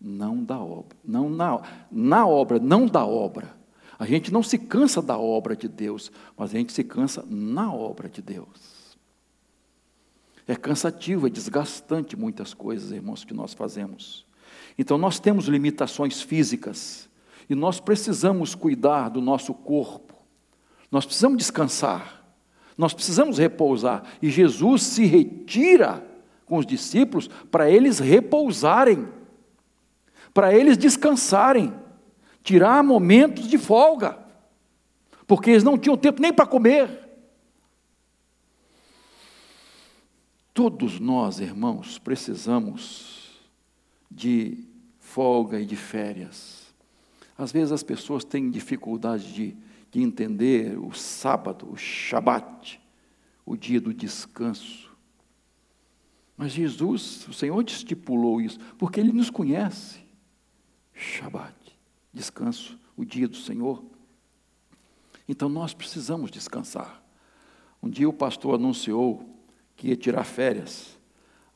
não 0.00 0.42
da 0.42 0.58
obra. 0.58 0.96
Não 1.04 1.28
na, 1.28 1.62
na 1.90 2.26
obra, 2.26 2.58
não 2.58 2.86
da 2.86 3.04
obra. 3.04 3.56
A 3.98 4.06
gente 4.06 4.32
não 4.32 4.42
se 4.42 4.58
cansa 4.58 5.02
da 5.02 5.18
obra 5.18 5.56
de 5.56 5.66
Deus, 5.66 6.12
mas 6.36 6.54
a 6.54 6.58
gente 6.58 6.72
se 6.72 6.84
cansa 6.84 7.24
na 7.28 7.72
obra 7.72 8.08
de 8.08 8.22
Deus. 8.22 8.96
É 10.46 10.54
cansativo, 10.54 11.26
é 11.26 11.30
desgastante 11.30 12.16
muitas 12.16 12.54
coisas, 12.54 12.92
irmãos, 12.92 13.24
que 13.24 13.34
nós 13.34 13.52
fazemos. 13.52 14.24
Então 14.78 14.96
nós 14.96 15.18
temos 15.18 15.46
limitações 15.46 16.22
físicas 16.22 17.08
e 17.50 17.54
nós 17.54 17.80
precisamos 17.80 18.54
cuidar 18.54 19.08
do 19.08 19.20
nosso 19.20 19.52
corpo. 19.52 20.14
Nós 20.90 21.04
precisamos 21.04 21.38
descansar. 21.38 22.24
Nós 22.78 22.94
precisamos 22.94 23.38
repousar. 23.38 24.04
E 24.22 24.30
Jesus 24.30 24.84
se 24.84 25.04
retira 25.04 26.06
com 26.46 26.56
os 26.56 26.64
discípulos 26.64 27.28
para 27.50 27.68
eles 27.68 27.98
repousarem, 27.98 29.08
para 30.32 30.54
eles 30.54 30.76
descansarem, 30.76 31.72
tirar 32.42 32.82
momentos 32.82 33.48
de 33.48 33.58
folga, 33.58 34.18
porque 35.26 35.50
eles 35.50 35.64
não 35.64 35.76
tinham 35.78 35.96
tempo 35.96 36.22
nem 36.22 36.32
para 36.32 36.46
comer. 36.46 37.08
Todos 40.54 40.98
nós, 40.98 41.38
irmãos, 41.38 41.98
precisamos 41.98 43.38
de 44.10 44.64
folga 44.98 45.60
e 45.60 45.66
de 45.66 45.76
férias. 45.76 46.74
Às 47.36 47.52
vezes 47.52 47.70
as 47.70 47.84
pessoas 47.84 48.24
têm 48.24 48.50
dificuldade 48.50 49.32
de, 49.32 49.56
de 49.92 50.02
entender 50.02 50.76
o 50.76 50.92
sábado, 50.92 51.70
o 51.70 51.76
Shabat, 51.76 52.80
o 53.46 53.56
dia 53.56 53.80
do 53.80 53.94
descanso. 53.94 54.90
Mas 56.36 56.52
Jesus, 56.52 57.26
o 57.28 57.32
Senhor 57.32 57.62
estipulou 57.64 58.40
isso, 58.40 58.58
porque 58.76 58.98
Ele 58.98 59.12
nos 59.12 59.30
conhece. 59.30 60.07
Shabat, 60.98 61.54
descanso, 62.12 62.76
o 62.96 63.04
dia 63.04 63.28
do 63.28 63.36
Senhor. 63.36 63.84
Então 65.28 65.48
nós 65.48 65.72
precisamos 65.72 66.28
descansar. 66.28 67.00
Um 67.80 67.88
dia 67.88 68.08
o 68.08 68.12
pastor 68.12 68.56
anunciou 68.56 69.24
que 69.76 69.88
ia 69.88 69.96
tirar 69.96 70.24
férias. 70.24 70.98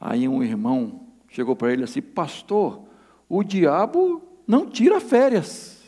Aí 0.01 0.29
um 0.29 0.43
irmão 0.45 1.09
chegou 1.29 1.57
para 1.57 1.73
ele 1.73 1.83
assim: 1.83 2.01
Pastor, 2.01 2.85
o 3.29 3.43
diabo 3.43 4.23
não 4.47 4.71
tira 4.71 5.01
férias. 5.01 5.83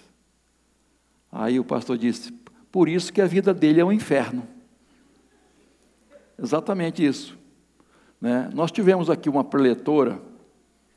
Aí 1.31 1.61
o 1.61 1.65
pastor 1.65 1.97
disse: 1.97 2.33
Por 2.73 2.89
isso 2.89 3.13
que 3.13 3.21
a 3.21 3.27
vida 3.27 3.55
dele 3.55 3.81
é 3.81 3.85
um 3.85 3.93
inferno. 3.93 4.49
Exatamente 6.37 7.07
isso. 7.07 7.39
Né? 8.21 8.51
Nós 8.53 8.73
tivemos 8.73 9.09
aqui 9.09 9.29
uma 9.29 9.45
preletora, 9.45 10.21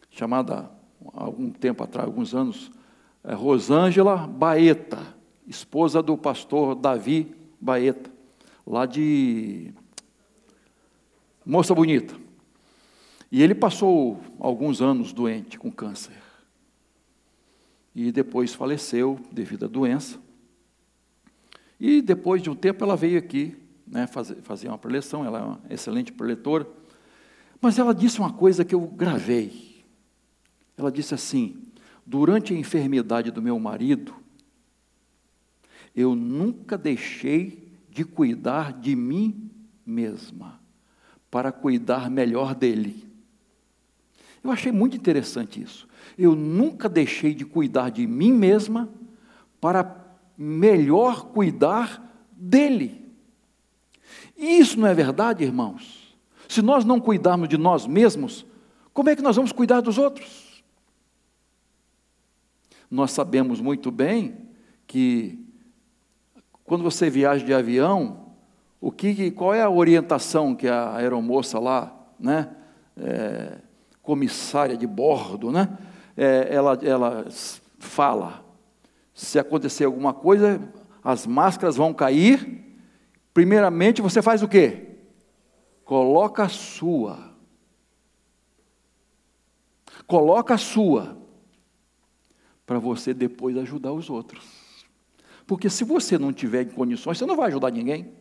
chamada, 0.10 0.72
algum 1.14 1.50
tempo 1.50 1.84
atrás, 1.84 2.08
alguns 2.08 2.34
anos, 2.34 2.72
é, 3.24 3.34
Rosângela 3.34 4.16
Baeta, 4.28 5.16
esposa 5.48 6.02
do 6.02 6.18
pastor 6.18 6.76
Davi 6.76 7.36
Baeta, 7.60 8.12
lá 8.66 8.86
de 8.86 9.74
moça 11.46 11.74
bonita. 11.74 12.14
E 13.32 13.42
ele 13.42 13.56
passou 13.56 14.22
alguns 14.40 14.82
anos 14.82 15.12
doente 15.12 15.58
com 15.60 15.72
câncer. 15.72 16.14
E 17.94 18.12
depois 18.12 18.54
faleceu 18.54 19.20
devido 19.32 19.66
à 19.66 19.68
doença. 19.68 20.20
E 21.80 22.02
depois 22.02 22.42
de 22.42 22.50
um 22.50 22.56
tempo 22.56 22.84
ela 22.84 22.96
veio 22.96 23.18
aqui, 23.18 23.56
né, 23.86 24.08
fazer, 24.08 24.36
fazer 24.42 24.68
uma 24.68 24.78
preleção, 24.78 25.26
ela 25.26 25.40
é 25.40 25.44
uma 25.44 25.62
excelente 25.70 26.12
preletora. 26.12 26.68
Mas 27.62 27.80
ela 27.80 27.94
disse 27.94 28.20
uma 28.20 28.32
coisa 28.32 28.64
que 28.64 28.76
eu 28.76 28.82
gravei. 28.82 29.67
Ela 30.78 30.92
disse 30.92 31.14
assim: 31.14 31.58
durante 32.06 32.54
a 32.54 32.58
enfermidade 32.58 33.32
do 33.32 33.42
meu 33.42 33.60
marido, 33.60 34.16
eu 35.96 36.16
nunca 36.16 36.78
deixei 36.78 37.68
de 37.90 38.06
cuidar 38.06 38.72
de 38.72 38.96
mim 38.96 39.50
mesma 39.86 40.62
para 41.32 41.52
cuidar 41.52 42.10
melhor 42.10 42.54
dele. 42.54 43.08
Eu 44.44 44.52
achei 44.52 44.72
muito 44.72 44.96
interessante 44.96 45.62
isso. 45.62 45.88
Eu 46.18 46.36
nunca 46.36 46.88
deixei 46.88 47.34
de 47.34 47.44
cuidar 47.44 47.90
de 47.90 48.06
mim 48.06 48.32
mesma 48.32 48.88
para 49.60 50.06
melhor 50.38 51.26
cuidar 51.26 52.02
dele. 52.32 53.04
E 54.38 54.60
isso 54.60 54.80
não 54.80 54.88
é 54.88 54.94
verdade, 54.94 55.44
irmãos? 55.44 56.16
Se 56.48 56.62
nós 56.62 56.86
não 56.86 57.00
cuidarmos 57.00 57.50
de 57.50 57.58
nós 57.58 57.86
mesmos, 57.88 58.46
como 58.94 59.10
é 59.10 59.16
que 59.16 59.22
nós 59.22 59.36
vamos 59.36 59.52
cuidar 59.52 59.82
dos 59.82 59.98
outros? 59.98 60.47
Nós 62.90 63.12
sabemos 63.12 63.60
muito 63.60 63.92
bem 63.92 64.38
que 64.86 65.46
quando 66.64 66.84
você 66.84 67.10
viaja 67.10 67.46
de 67.46 67.54
avião, 67.54 68.28
o 68.80 68.92
que, 68.92 69.32
qual 69.32 69.54
é 69.54 69.62
a 69.62 69.70
orientação 69.70 70.56
que 70.56 70.68
a 70.68 70.96
aeromoça 70.96 71.60
lá, 71.60 71.96
né, 72.20 72.50
é, 72.96 73.58
comissária 74.02 74.78
de 74.78 74.88
bordo, 74.88 75.52
né, 75.52 75.78
é, 76.16 76.48
ela, 76.50 76.80
ela 76.82 77.26
fala? 77.80 78.46
Se 79.14 79.40
acontecer 79.40 79.86
alguma 79.86 80.14
coisa, 80.14 80.62
as 81.04 81.26
máscaras 81.26 81.76
vão 81.76 81.94
cair. 81.94 82.66
Primeiramente, 83.34 84.02
você 84.02 84.22
faz 84.22 84.44
o 84.44 84.48
quê? 84.48 84.98
Coloca 85.84 86.44
a 86.44 86.50
sua. 86.50 87.34
Coloca 90.06 90.54
a 90.54 90.58
sua. 90.58 91.18
Para 92.68 92.78
você 92.78 93.14
depois 93.14 93.58
ajudar 93.58 93.94
os 93.94 94.12
outros. 94.12 94.46
Porque 95.48 95.70
se 95.70 95.86
você 95.86 96.18
não 96.18 96.34
tiver 96.34 96.64
em 96.64 96.70
condições, 96.70 97.18
você 97.18 97.26
não 97.26 97.38
vai 97.38 97.48
ajudar 97.48 97.72
ninguém. 97.72 98.12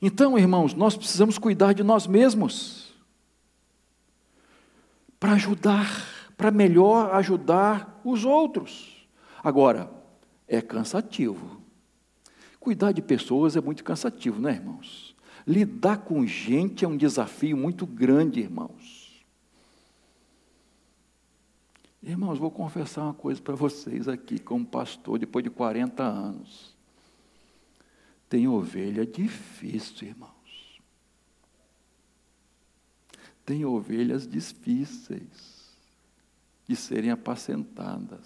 Então, 0.00 0.38
irmãos, 0.38 0.74
nós 0.74 0.96
precisamos 0.96 1.38
cuidar 1.38 1.74
de 1.74 1.84
nós 1.84 2.06
mesmos 2.06 2.94
para 5.20 5.32
ajudar, 5.32 5.86
para 6.36 6.50
melhor 6.50 7.14
ajudar 7.14 8.00
os 8.02 8.24
outros. 8.24 9.06
Agora, 9.44 9.90
é 10.48 10.62
cansativo. 10.62 11.60
Cuidar 12.58 12.92
de 12.92 13.02
pessoas 13.02 13.56
é 13.56 13.60
muito 13.60 13.84
cansativo, 13.84 14.40
né, 14.40 14.54
irmãos? 14.54 15.14
Lidar 15.46 15.98
com 15.98 16.26
gente 16.26 16.84
é 16.84 16.88
um 16.88 16.96
desafio 16.96 17.56
muito 17.56 17.86
grande, 17.86 18.40
irmãos. 18.40 18.95
Irmãos, 22.06 22.38
vou 22.38 22.52
confessar 22.52 23.02
uma 23.02 23.14
coisa 23.14 23.42
para 23.42 23.56
vocês 23.56 24.06
aqui, 24.06 24.38
como 24.38 24.64
pastor, 24.64 25.18
depois 25.18 25.42
de 25.42 25.50
40 25.50 26.04
anos. 26.04 26.72
Tem 28.28 28.46
ovelha 28.46 29.04
difícil, 29.04 30.06
irmãos. 30.06 30.80
Tem 33.44 33.64
ovelhas 33.64 34.24
difíceis 34.24 35.76
de 36.68 36.76
serem 36.76 37.10
apacentadas. 37.10 38.24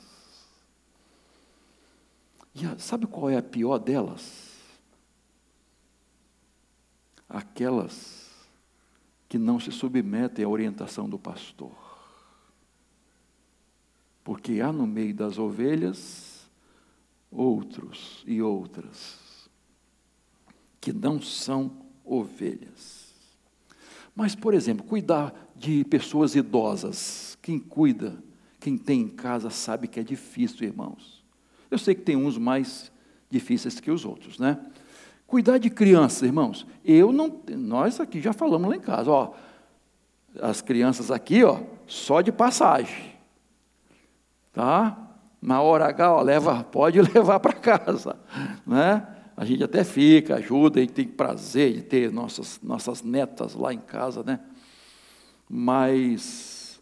E 2.55 2.61
sabe 2.79 3.07
qual 3.07 3.31
é 3.31 3.39
a 3.39 3.43
pior 3.43 3.79
delas? 3.79 4.59
Aquelas 7.27 8.29
que 9.27 9.39
não 9.39 9.59
se 9.59 9.73
submetem 9.73 10.45
à 10.45 10.49
orientação 10.49 11.09
do 11.09 11.19
pastor. 11.19 11.90
Porque 14.23 14.61
há 14.61 14.73
no 14.73 14.87
meio 14.87 15.15
das 15.15 15.39
ovelhas 15.39 16.49
outros 17.31 18.25
e 18.27 18.43
outras 18.43 19.49
que 20.81 20.93
não 20.93 21.21
são 21.21 21.71
ovelhas. 22.05 23.11
Mas, 24.15 24.35
por 24.35 24.55
exemplo, 24.55 24.85
cuidar 24.85 25.35
de 25.55 25.85
pessoas 25.85 26.35
idosas, 26.35 27.39
quem 27.41 27.59
cuida, 27.59 28.23
quem 28.59 28.77
tem 28.77 29.03
em 29.03 29.09
casa 29.09 29.51
sabe 29.51 29.87
que 29.87 30.01
é 30.01 30.03
difícil, 30.03 30.67
irmãos. 30.67 31.23
Eu 31.71 31.79
sei 31.79 31.95
que 31.95 32.03
tem 32.03 32.17
uns 32.17 32.37
mais 32.37 32.91
difíceis 33.31 33.79
que 33.79 33.91
os 33.91 34.05
outros, 34.05 34.39
né? 34.39 34.59
Cuidar 35.27 35.59
de 35.59 35.71
crianças, 35.71 36.23
irmãos. 36.23 36.67
Eu 36.85 37.13
não, 37.13 37.41
nós 37.57 38.01
aqui 38.01 38.21
já 38.21 38.33
falamos 38.33 38.69
lá 38.69 38.77
em 38.77 38.81
casa, 38.81 39.11
ó, 39.11 39.33
as 40.41 40.61
crianças 40.61 41.11
aqui, 41.11 41.45
ó, 41.45 41.61
só 41.87 42.21
de 42.21 42.33
passagem, 42.33 43.10
tá? 44.53 44.97
Na 45.41 45.63
hora 45.63 45.87
H, 45.87 46.15
ó, 46.15 46.23
leva, 46.23 46.63
pode 46.65 47.01
levar 47.15 47.41
para 47.41 47.53
casa, 47.53 48.17
né? 48.67 49.07
a 49.41 49.45
gente 49.47 49.65
até 49.65 49.83
fica, 49.83 50.35
ajuda, 50.35 50.81
a 50.81 50.83
gente 50.83 50.93
tem 50.93 51.09
prazer 51.09 51.73
de 51.73 51.81
ter 51.81 52.13
nossas, 52.13 52.61
nossas 52.63 53.03
netas 53.03 53.55
lá 53.55 53.73
em 53.73 53.79
casa, 53.79 54.23
né? 54.23 54.39
Mas 55.49 56.79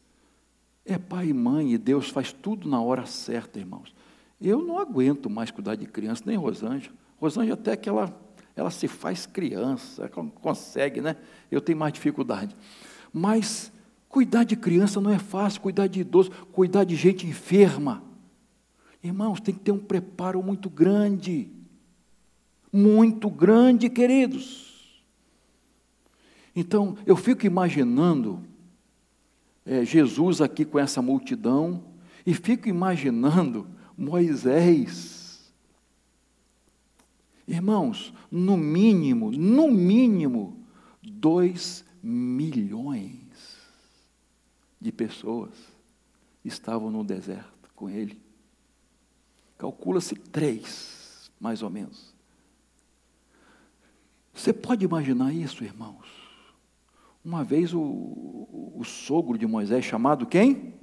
é 0.85 0.99
pai 0.99 1.29
e 1.29 1.33
mãe 1.33 1.73
e 1.73 1.79
Deus 1.79 2.09
faz 2.09 2.33
tudo 2.33 2.69
na 2.69 2.83
hora 2.83 3.07
certa, 3.07 3.61
irmãos. 3.61 3.95
Eu 4.41 4.61
não 4.61 4.77
aguento 4.81 5.31
mais 5.31 5.53
cuidar 5.53 5.77
de 5.77 5.87
criança, 5.87 6.25
nem 6.27 6.37
Rosângela. 6.37 6.97
Rosângela 7.21 7.55
até 7.55 7.77
que 7.77 7.89
ela, 7.89 8.13
ela 8.57 8.73
se 8.73 8.89
faz 8.89 9.25
criança, 9.25 10.11
ela 10.13 10.31
consegue, 10.41 11.01
né? 11.01 11.15
Eu 11.53 11.61
tenho 11.61 11.79
mais 11.79 11.93
dificuldade. 11.93 12.57
Mas 13.13 13.71
cuidar 14.09 14.45
de 14.45 14.57
criança 14.57 15.01
não 15.01 15.11
é 15.11 15.19
fácil, 15.19 15.61
cuidar 15.61 15.87
de 15.87 16.01
idoso, 16.01 16.31
cuidar 16.53 16.85
de 16.85 16.97
gente 16.97 17.27
enferma. 17.27 18.03
Irmãos, 19.03 19.41
tem 19.41 19.55
que 19.55 19.61
ter 19.61 19.73
um 19.73 19.79
preparo 19.79 20.43
muito 20.43 20.69
grande 20.69 21.51
muito 22.73 23.31
grande, 23.31 23.89
queridos. 23.89 25.03
Então, 26.55 26.97
eu 27.07 27.17
fico 27.17 27.47
imaginando 27.47 28.43
é, 29.65 29.85
Jesus 29.85 30.41
aqui 30.41 30.65
com 30.65 30.79
essa 30.79 31.01
multidão, 31.01 31.85
e 32.27 32.35
fico 32.35 32.69
imaginando 32.69 33.67
Moisés. 33.97 35.53
Irmãos, 37.47 38.13
no 38.31 38.57
mínimo, 38.57 39.31
no 39.31 39.69
mínimo, 39.71 40.59
dois 41.03 41.85
milhões 42.03 43.28
de 44.81 44.93
pessoas 44.93 45.51
estavam 46.45 46.91
no 46.91 47.05
deserto 47.05 47.71
com 47.75 47.89
ele. 47.89 48.21
Calcula-se 49.57 50.15
três, 50.15 51.31
mais 51.41 51.63
ou 51.63 51.71
menos. 51.71 52.15
Você 54.33 54.53
pode 54.53 54.85
imaginar 54.85 55.33
isso, 55.33 55.65
irmãos? 55.65 56.07
Uma 57.25 57.43
vez 57.43 57.75
o, 57.75 57.81
o, 57.81 58.75
o 58.77 58.85
sogro 58.85 59.37
de 59.37 59.47
Moisés, 59.47 59.85
chamado 59.85 60.27
quem? 60.27 60.75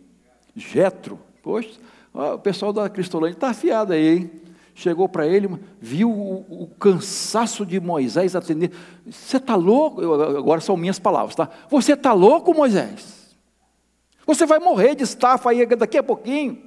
Jetro. 0.55 1.17
Poxa, 1.41 1.79
o 2.13 2.37
pessoal 2.39 2.73
da 2.73 2.89
Cristolândia 2.89 3.35
está 3.35 3.49
afiado 3.49 3.93
aí, 3.93 4.17
hein? 4.17 4.31
Chegou 4.73 5.07
para 5.07 5.25
ele, 5.25 5.47
viu 5.79 6.11
o, 6.11 6.63
o, 6.63 6.67
cansaço 6.67 7.65
de 7.65 7.79
Moisés 7.79 8.35
atender. 8.35 8.71
Você 9.05 9.37
está 9.37 9.55
louco? 9.55 10.01
agora 10.03 10.59
são 10.59 10.75
minhas 10.75 10.99
palavras, 10.99 11.33
tá? 11.33 11.49
Você 11.69 11.93
está 11.93 12.11
louco, 12.11 12.53
Moisés? 12.53 13.24
Você 14.25 14.45
vai 14.45 14.59
morrer 14.59 14.95
de 14.95 15.03
estafa 15.03 15.49
aí 15.49 15.65
daqui 15.65 15.97
a 15.97 16.03
pouquinho. 16.03 16.61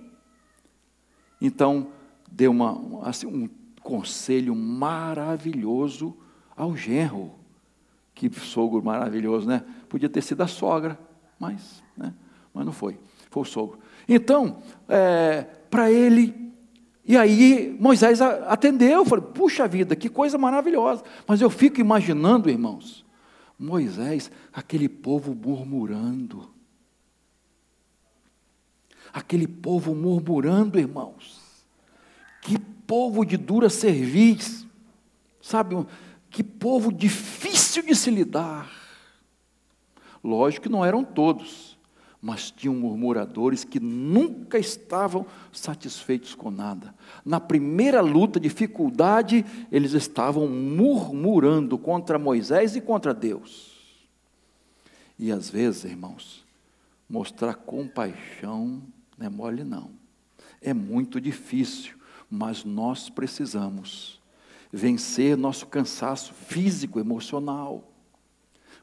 Então, 1.41 1.89
deu 2.31 2.51
uma, 2.51 3.07
assim, 3.09 3.27
um 3.27 3.49
conselho 3.83 4.55
maravilhoso 4.55 6.17
ao 6.57 6.77
genro. 6.77 7.33
Que 8.15 8.31
sogro 8.41 8.83
maravilhoso, 8.83 9.47
né? 9.47 9.65
Podia 9.89 10.09
ter 10.09 10.23
sido 10.23 10.43
a 10.43 10.47
sogra, 10.47 10.99
mas, 11.39 11.83
né? 11.97 12.13
mas 12.53 12.67
não 12.67 12.73
foi. 12.73 12.99
Foi 13.31 13.43
o 13.43 13.47
sogro. 13.47 13.79
Então, 14.09 14.59
é, 14.89 15.43
para 15.71 15.91
ele, 15.91 16.53
e 17.05 17.17
aí 17.17 17.77
Moisés 17.81 18.21
atendeu, 18.21 19.05
falei, 19.05 19.25
puxa 19.25 19.69
vida, 19.69 19.95
que 19.95 20.09
coisa 20.09 20.37
maravilhosa. 20.37 21.03
Mas 21.27 21.41
eu 21.41 21.49
fico 21.49 21.81
imaginando, 21.81 22.51
irmãos, 22.51 23.07
Moisés, 23.59 24.31
aquele 24.53 24.89
povo 24.89 25.35
murmurando. 25.35 26.51
Aquele 29.19 29.49
povo 29.49 29.97
murmurando, 29.97 30.79
irmãos. 30.79 31.41
Que 32.41 32.57
povo 32.57 33.27
de 33.27 33.37
dura 33.37 33.69
cerviz. 33.69 34.65
Sabe, 35.43 35.75
que 36.31 36.45
povo 36.45 36.93
difícil 36.93 37.83
de 37.83 37.97
se 37.97 38.13
lidar. 38.13 38.71
Lógico 40.23 40.63
que 40.63 40.69
não 40.69 40.85
eram 40.85 41.03
todos, 41.03 41.77
mas 42.23 42.53
tinham 42.53 42.77
murmuradores 42.77 43.65
que 43.65 43.81
nunca 43.81 44.57
estavam 44.57 45.27
satisfeitos 45.51 46.37
com 46.37 46.49
nada. 46.49 46.95
Na 47.25 47.41
primeira 47.41 48.01
luta, 48.01 48.39
dificuldade, 48.39 49.45
eles 49.73 49.95
estavam 49.95 50.47
murmurando 50.47 51.77
contra 51.77 52.21
Moisés 52.21 52.77
e 52.77 52.81
contra 52.81 53.13
Deus. 53.13 53.99
E 55.19 55.33
às 55.33 55.51
vezes, 55.51 55.83
irmãos, 55.83 56.47
mostrar 57.11 57.55
compaixão 57.55 58.81
não 59.19 59.27
é 59.27 59.29
mole, 59.29 59.65
não. 59.65 59.91
É 60.61 60.73
muito 60.73 61.21
difícil, 61.21 61.97
mas 62.31 62.65
nós 62.65 63.11
precisamos 63.11 64.21
vencer 64.73 65.37
nosso 65.37 65.67
cansaço 65.67 66.33
físico, 66.33 67.01
emocional, 67.01 67.91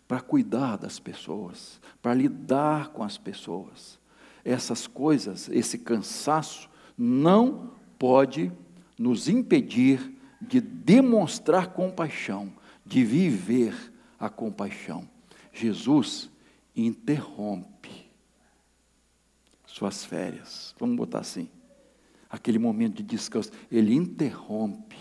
para 0.07 0.19
cuidar 0.19 0.77
das 0.77 0.99
pessoas, 0.99 1.79
para 2.01 2.13
lidar 2.13 2.89
com 2.89 3.03
as 3.03 3.17
pessoas. 3.17 3.99
Essas 4.43 4.85
coisas, 4.87 5.49
esse 5.49 5.77
cansaço, 5.77 6.69
não 6.97 7.71
pode 7.97 8.51
nos 8.97 9.27
impedir 9.27 10.13
de 10.41 10.61
demonstrar 10.61 11.73
compaixão, 11.73 12.53
de 12.85 13.03
viver 13.03 13.73
a 14.19 14.29
compaixão. 14.29 15.07
Jesus 15.51 16.29
interrompe 16.75 17.74
suas 19.75 20.05
férias, 20.05 20.73
vamos 20.79 20.95
botar 20.95 21.19
assim, 21.19 21.49
aquele 22.29 22.57
momento 22.57 22.95
de 22.95 23.03
descanso, 23.03 23.51
ele 23.69 23.93
interrompe 23.93 24.95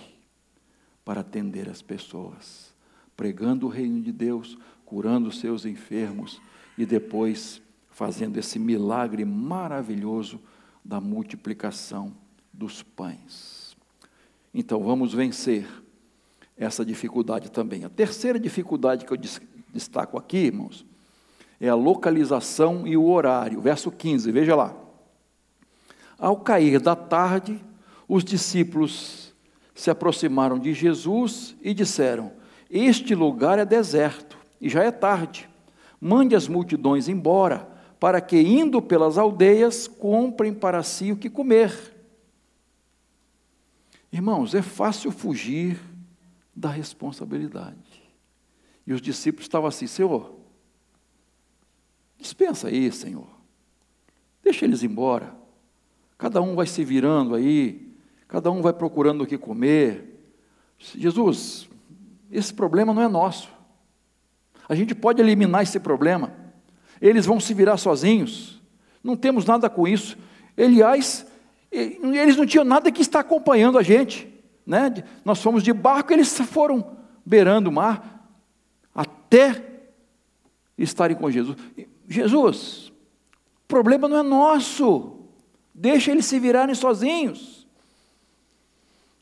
para 1.04 1.20
atender 1.20 1.68
as 1.70 1.80
pessoas, 1.80 2.74
pregando 3.16 3.66
o 3.66 3.68
reino 3.68 4.02
de 4.02 4.10
Deus, 4.10 4.58
curando 4.84 5.28
os 5.28 5.38
seus 5.38 5.64
enfermos 5.64 6.42
e 6.76 6.84
depois 6.84 7.62
fazendo 7.88 8.36
esse 8.36 8.58
milagre 8.58 9.24
maravilhoso 9.24 10.40
da 10.84 11.00
multiplicação 11.00 12.12
dos 12.52 12.82
pães. 12.82 13.76
Então 14.52 14.82
vamos 14.82 15.14
vencer 15.14 15.68
essa 16.56 16.84
dificuldade 16.84 17.48
também. 17.48 17.84
A 17.84 17.88
terceira 17.88 18.40
dificuldade 18.40 19.04
que 19.04 19.12
eu 19.12 19.18
destaco 19.72 20.18
aqui, 20.18 20.38
irmãos, 20.38 20.84
é 21.64 21.68
a 21.70 21.74
localização 21.74 22.86
e 22.86 22.94
o 22.94 23.06
horário. 23.06 23.60
Verso 23.60 23.90
15, 23.90 24.30
veja 24.30 24.54
lá. 24.54 24.76
Ao 26.18 26.36
cair 26.36 26.78
da 26.78 26.94
tarde, 26.94 27.58
os 28.06 28.22
discípulos 28.22 29.34
se 29.74 29.90
aproximaram 29.90 30.58
de 30.58 30.74
Jesus 30.74 31.56
e 31.62 31.72
disseram: 31.72 32.32
Este 32.70 33.14
lugar 33.14 33.58
é 33.58 33.64
deserto 33.64 34.36
e 34.60 34.68
já 34.68 34.82
é 34.84 34.90
tarde. 34.90 35.48
Mande 35.98 36.36
as 36.36 36.46
multidões 36.46 37.08
embora, 37.08 37.66
para 37.98 38.20
que, 38.20 38.38
indo 38.38 38.82
pelas 38.82 39.16
aldeias, 39.16 39.88
comprem 39.88 40.52
para 40.52 40.82
si 40.82 41.12
o 41.12 41.16
que 41.16 41.30
comer. 41.30 41.72
Irmãos, 44.12 44.54
é 44.54 44.60
fácil 44.60 45.10
fugir 45.10 45.80
da 46.54 46.68
responsabilidade. 46.68 48.04
E 48.86 48.92
os 48.92 49.00
discípulos 49.00 49.46
estavam 49.46 49.68
assim: 49.68 49.86
Senhor, 49.86 50.33
dispensa 52.24 52.68
aí, 52.68 52.90
Senhor. 52.90 53.28
Deixa 54.42 54.64
eles 54.64 54.82
embora. 54.82 55.34
Cada 56.18 56.42
um 56.42 56.54
vai 56.54 56.66
se 56.66 56.82
virando 56.84 57.34
aí, 57.34 57.94
Cada 58.34 58.50
um 58.50 58.60
vai 58.60 58.72
procurando 58.72 59.22
o 59.22 59.26
que 59.28 59.38
comer. 59.38 60.12
Jesus, 60.76 61.68
esse 62.32 62.52
problema 62.52 62.92
não 62.92 63.00
é 63.00 63.06
nosso. 63.06 63.48
A 64.68 64.74
gente 64.74 64.92
pode 64.92 65.22
eliminar 65.22 65.62
esse 65.62 65.78
problema. 65.78 66.32
Eles 67.00 67.26
vão 67.26 67.38
se 67.38 67.54
virar 67.54 67.76
sozinhos. 67.76 68.60
Não 69.04 69.14
temos 69.14 69.44
nada 69.44 69.70
com 69.70 69.86
isso. 69.86 70.18
Aliás, 70.58 71.24
eles 71.70 72.36
não 72.36 72.44
tinham 72.44 72.64
nada 72.64 72.90
que 72.90 73.02
estar 73.02 73.20
acompanhando 73.20 73.78
a 73.78 73.84
gente. 73.84 74.28
Né? 74.66 75.04
Nós 75.24 75.40
fomos 75.40 75.62
de 75.62 75.72
barco, 75.72 76.12
eles 76.12 76.36
foram 76.40 76.96
beirando 77.24 77.70
o 77.70 77.72
mar 77.72 78.28
até 78.92 79.62
estarem 80.76 81.16
com 81.16 81.30
Jesus. 81.30 81.56
Jesus, 82.08 82.92
o 83.64 83.68
problema 83.68 84.08
não 84.08 84.18
é 84.18 84.22
nosso. 84.22 85.18
Deixa 85.74 86.10
eles 86.10 86.26
se 86.26 86.38
virarem 86.38 86.74
sozinhos. 86.74 87.66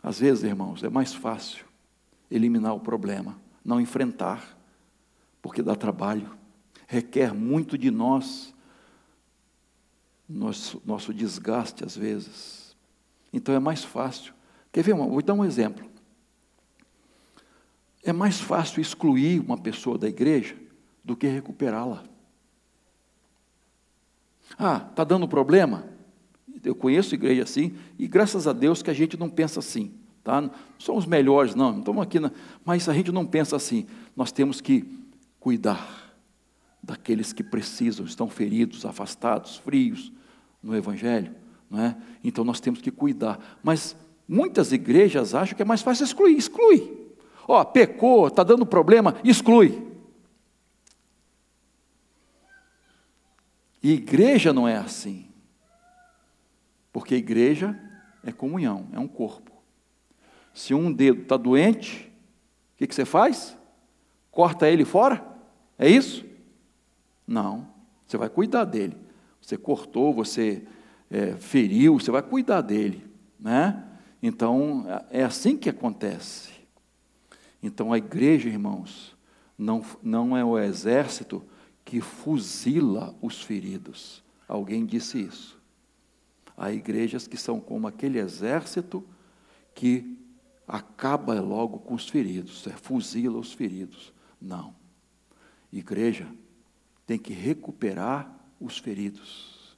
Às 0.03 0.19
vezes, 0.19 0.43
irmãos, 0.43 0.83
é 0.83 0.89
mais 0.89 1.15
fácil 1.15 1.65
eliminar 2.31 2.75
o 2.75 2.81
problema, 2.81 3.39
não 3.65 3.81
enfrentar, 3.81 4.59
porque 5.41 5.63
dá 5.63 5.77
trabalho, 5.77 6.37
requer 6.87 7.33
muito 7.33 7.79
de 7.79 7.91
nós, 7.91 8.53
nosso, 10.29 10.83
nosso 10.85 11.15
desgaste 11.15 11.85
às 11.85 11.97
vezes. 11.97 12.77
Então 13.33 13.55
é 13.55 13.59
mais 13.59 13.85
fácil. 13.85 14.35
Quer 14.73 14.83
ver? 14.83 14.95
Vou 14.95 15.23
dar 15.23 15.35
um 15.35 15.45
exemplo. 15.45 15.89
É 18.03 18.13
mais 18.13 18.41
fácil 18.41 18.81
excluir 18.81 19.41
uma 19.41 19.57
pessoa 19.57 19.97
da 19.97 20.09
igreja 20.09 20.57
do 21.05 21.17
que 21.17 21.27
recuperá-la. 21.27 22.03
Ah, 24.59 24.87
está 24.91 25.05
dando 25.05 25.27
problema? 25.29 25.85
Eu 26.65 26.75
conheço 26.75 27.15
igreja 27.15 27.43
assim, 27.43 27.75
e 27.99 28.07
graças 28.07 28.47
a 28.47 28.53
Deus 28.53 28.83
que 28.83 28.91
a 28.91 28.95
gente 28.95 29.17
não 29.19 29.29
pensa 29.29 29.59
assim. 29.61 29.93
Tá? 30.23 30.41
Não 30.41 30.51
somos 30.79 31.05
melhores, 31.05 31.55
não, 31.55 31.73
não 31.73 31.79
estamos 31.81 32.03
aqui, 32.03 32.21
na... 32.21 32.31
mas 32.65 32.89
a 32.89 32.95
gente 32.95 33.11
não 33.11 33.27
pensa 33.27 33.57
assim. 33.57 33.87
Nós 34.17 34.31
temos 34.31 34.61
que 34.61 34.85
cuidar 35.41 36.15
daqueles 36.83 37.33
que 37.33 37.43
precisam, 37.43 38.07
estão 38.07 38.29
feridos, 38.29 38.85
afastados, 38.85 39.57
frios 39.57 40.13
no 40.63 40.77
Evangelho. 40.77 41.35
Não 41.69 41.81
é? 41.81 41.97
Então 42.23 42.45
nós 42.45 42.61
temos 42.61 42.81
que 42.81 42.91
cuidar. 42.91 43.59
Mas 43.63 43.97
muitas 44.29 44.73
igrejas 44.73 45.35
acham 45.35 45.57
que 45.57 45.63
é 45.63 45.65
mais 45.65 45.83
fácil 45.83 46.05
excluir, 46.05 46.37
exclui. 46.37 47.03
Ó, 47.49 47.65
pecou, 47.65 48.29
está 48.29 48.45
dando 48.45 48.65
problema, 48.65 49.17
exclui. 49.25 49.92
E 53.83 53.93
igreja 53.93 54.53
não 54.53 54.69
é 54.69 54.77
assim. 54.77 55.27
Porque 56.93 57.15
igreja 57.15 57.79
é 58.23 58.31
comunhão, 58.31 58.87
é 58.93 58.99
um 58.99 59.09
corpo. 59.09 59.51
Se 60.55 60.75
um 60.75 60.93
dedo 60.93 61.23
está 61.23 61.37
doente, 61.37 62.13
o 62.75 62.79
que, 62.79 62.87
que 62.87 62.95
você 62.95 63.05
faz? 63.05 63.57
Corta 64.31 64.69
ele 64.69 64.85
fora? 64.85 65.25
É 65.79 65.89
isso? 65.89 66.25
Não. 67.27 67.69
Você 68.07 68.17
vai 68.17 68.29
cuidar 68.29 68.65
dele. 68.65 68.97
Você 69.41 69.57
cortou, 69.57 70.13
você 70.13 70.63
é, 71.11 71.33
feriu, 71.33 71.99
você 71.99 72.11
vai 72.11 72.23
cuidar 72.23 72.61
dele, 72.61 73.05
né? 73.39 73.85
Então 74.23 74.87
é 75.11 75.25
assim 75.25 75.57
que 75.57 75.69
acontece. 75.69 76.53
Então 77.63 77.93
a 77.93 77.99
igreja, 77.99 78.49
irmãos, 78.49 79.17
não, 79.59 79.85
não 80.03 80.37
é 80.37 80.45
o 80.45 80.59
exército 80.59 81.43
que 81.85 82.01
fuzila 82.01 83.15
os 83.21 83.43
feridos. 83.43 84.23
Alguém 84.49 84.85
disse 84.85 85.21
isso. 85.21 85.61
Há 86.57 86.73
igrejas 86.73 87.27
que 87.27 87.37
são 87.37 87.61
como 87.61 87.87
aquele 87.87 88.19
exército 88.19 89.05
que 89.75 90.19
acaba 90.67 91.41
logo 91.41 91.79
com 91.79 91.95
os 91.95 92.09
feridos, 92.09 92.67
é, 92.67 92.71
fuzila 92.71 93.39
os 93.39 93.53
feridos. 93.53 94.13
Não. 94.41 94.75
Igreja 95.73 96.27
tem 97.07 97.19
que 97.19 97.33
recuperar 97.33 98.31
os 98.61 98.79
feridos. 98.79 99.77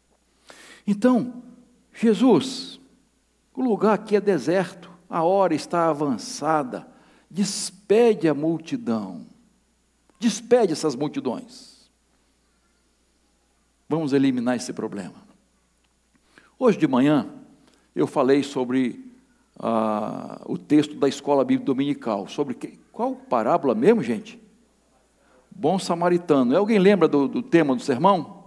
Então, 0.87 1.43
Jesus, 1.93 2.81
o 3.55 3.62
lugar 3.62 3.95
aqui 3.95 4.17
é 4.17 4.21
deserto, 4.21 4.90
a 5.09 5.23
hora 5.23 5.55
está 5.55 5.88
avançada, 5.88 6.87
despede 7.31 8.29
a 8.29 8.35
multidão, 8.35 9.27
despede 10.19 10.73
essas 10.73 10.95
multidões. 10.95 11.74
Vamos 13.88 14.12
eliminar 14.12 14.57
esse 14.57 14.73
problema. 14.73 15.14
Hoje 16.59 16.79
de 16.79 16.87
manhã, 16.87 17.29
eu 17.94 18.07
falei 18.07 18.42
sobre 18.42 19.05
ah, 19.59 20.40
o 20.47 20.57
texto 20.57 20.94
da 20.97 21.09
escola 21.09 21.44
bíblica 21.44 21.66
dominical, 21.66 22.27
sobre 22.29 22.55
que, 22.55 22.79
qual 22.90 23.14
parábola 23.14 23.75
mesmo, 23.75 24.03
gente? 24.03 24.40
Bom 25.51 25.79
samaritano. 25.79 26.57
Alguém 26.57 26.79
lembra 26.79 27.07
do, 27.07 27.29
do 27.29 27.42
tema 27.42 27.77
do 27.77 27.83
sermão? 27.83 28.44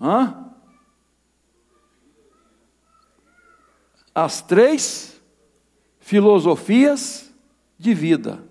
Hã? 0.00 0.50
As 4.14 4.42
três 4.42 5.20
filosofias 5.98 7.32
de 7.78 7.94
vida. 7.94 8.44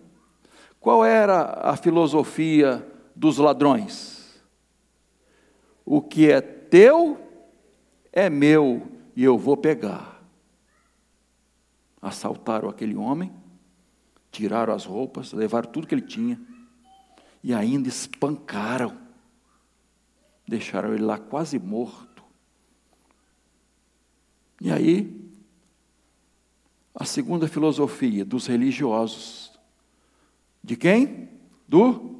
Qual 0.79 1.05
era 1.05 1.59
a 1.61 1.77
filosofia 1.77 2.85
dos 3.15 3.37
ladrões? 3.37 4.41
O 5.85 6.01
que 6.01 6.31
é 6.31 6.41
teu 6.41 7.19
é 8.11 8.29
meu 8.29 8.87
e 9.15 9.23
eu 9.23 9.37
vou 9.37 9.57
pegar. 9.57 10.23
Assaltaram 12.01 12.69
aquele 12.69 12.95
homem, 12.95 13.31
tiraram 14.31 14.73
as 14.73 14.85
roupas, 14.85 15.31
levaram 15.33 15.69
tudo 15.69 15.87
que 15.87 15.95
ele 15.95 16.01
tinha 16.01 16.39
e 17.43 17.53
ainda 17.53 17.87
espancaram. 17.87 18.97
Deixaram 20.47 20.93
ele 20.93 21.03
lá 21.03 21.17
quase 21.17 21.59
morto. 21.59 22.23
E 24.59 24.71
aí, 24.71 25.23
a 26.95 27.05
segunda 27.05 27.47
filosofia 27.47 28.23
dos 28.23 28.47
religiosos. 28.47 29.51
De 30.63 30.75
quem? 30.75 31.29
Do 31.67 32.12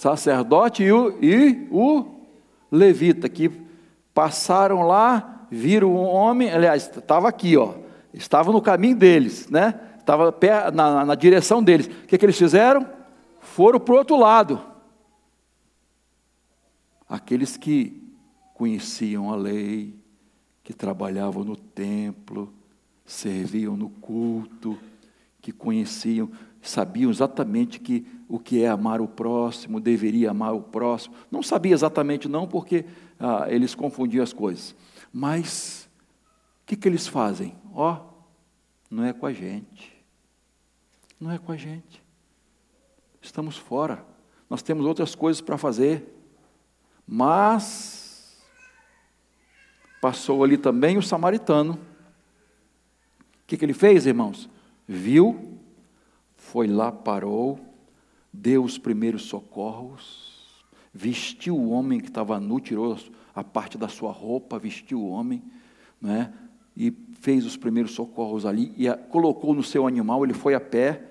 sacerdote 0.00 0.82
e 0.82 0.90
o, 0.90 1.22
e 1.22 1.68
o 1.70 2.06
levita, 2.72 3.28
que 3.28 3.50
passaram 4.14 4.80
lá, 4.80 5.46
viram 5.50 5.94
um 5.94 6.06
homem, 6.06 6.50
aliás, 6.50 6.88
estava 6.88 7.28
aqui, 7.28 7.54
ó, 7.54 7.74
estava 8.14 8.50
no 8.50 8.62
caminho 8.62 8.96
deles, 8.96 9.50
né? 9.50 9.78
Estava 9.98 10.34
na, 10.72 11.04
na 11.04 11.14
direção 11.14 11.62
deles. 11.62 11.86
O 11.86 12.06
que, 12.06 12.16
que 12.16 12.24
eles 12.24 12.38
fizeram? 12.38 12.88
Foram 13.40 13.78
para 13.78 13.94
o 13.94 13.98
outro 13.98 14.16
lado. 14.16 14.58
Aqueles 17.06 17.58
que 17.58 18.02
conheciam 18.54 19.30
a 19.30 19.36
lei, 19.36 19.94
que 20.64 20.72
trabalhavam 20.72 21.44
no 21.44 21.56
templo, 21.56 22.50
serviam 23.04 23.76
no 23.76 23.90
culto, 23.90 24.78
que 25.42 25.52
conheciam, 25.52 26.30
sabiam 26.62 27.10
exatamente 27.10 27.80
que 27.80 28.06
o 28.28 28.38
que 28.38 28.62
é 28.62 28.68
amar 28.68 29.00
o 29.00 29.08
próximo, 29.08 29.80
deveria 29.80 30.30
amar 30.30 30.54
o 30.54 30.62
próximo. 30.62 31.14
Não 31.30 31.42
sabia 31.42 31.72
exatamente 31.72 32.28
não, 32.28 32.46
porque 32.46 32.84
ah, 33.18 33.46
eles 33.48 33.74
confundiam 33.74 34.22
as 34.22 34.32
coisas. 34.32 34.74
Mas 35.12 35.88
o 36.62 36.66
que, 36.66 36.76
que 36.76 36.88
eles 36.88 37.06
fazem? 37.06 37.54
Ó, 37.74 37.94
oh, 37.94 38.10
não 38.90 39.04
é 39.04 39.12
com 39.12 39.26
a 39.26 39.32
gente. 39.32 39.92
Não 41.20 41.30
é 41.30 41.38
com 41.38 41.52
a 41.52 41.56
gente. 41.56 42.02
Estamos 43.20 43.56
fora. 43.56 44.04
Nós 44.48 44.62
temos 44.62 44.86
outras 44.86 45.14
coisas 45.14 45.40
para 45.40 45.58
fazer. 45.58 46.16
Mas 47.06 48.40
passou 50.00 50.42
ali 50.42 50.56
também 50.56 50.96
o 50.96 51.02
samaritano. 51.02 51.74
O 51.74 53.46
que, 53.46 53.56
que 53.56 53.64
ele 53.64 53.74
fez, 53.74 54.06
irmãos? 54.06 54.48
Viu, 54.86 55.59
foi 56.50 56.66
lá, 56.66 56.90
parou, 56.90 57.60
deu 58.32 58.64
os 58.64 58.76
primeiros 58.76 59.22
socorros, 59.22 60.64
vestiu 60.92 61.56
o 61.56 61.70
homem 61.70 62.00
que 62.00 62.08
estava 62.08 62.40
nu, 62.40 62.58
tirou 62.58 62.98
a 63.32 63.44
parte 63.44 63.78
da 63.78 63.86
sua 63.86 64.10
roupa, 64.10 64.58
vestiu 64.58 65.00
o 65.00 65.10
homem, 65.10 65.40
né? 66.02 66.32
e 66.76 66.92
fez 67.20 67.46
os 67.46 67.56
primeiros 67.56 67.92
socorros 67.92 68.44
ali, 68.44 68.72
e 68.76 68.88
a, 68.88 68.96
colocou 68.96 69.54
no 69.54 69.62
seu 69.62 69.86
animal, 69.86 70.24
ele 70.24 70.34
foi 70.34 70.54
a 70.54 70.60
pé 70.60 71.04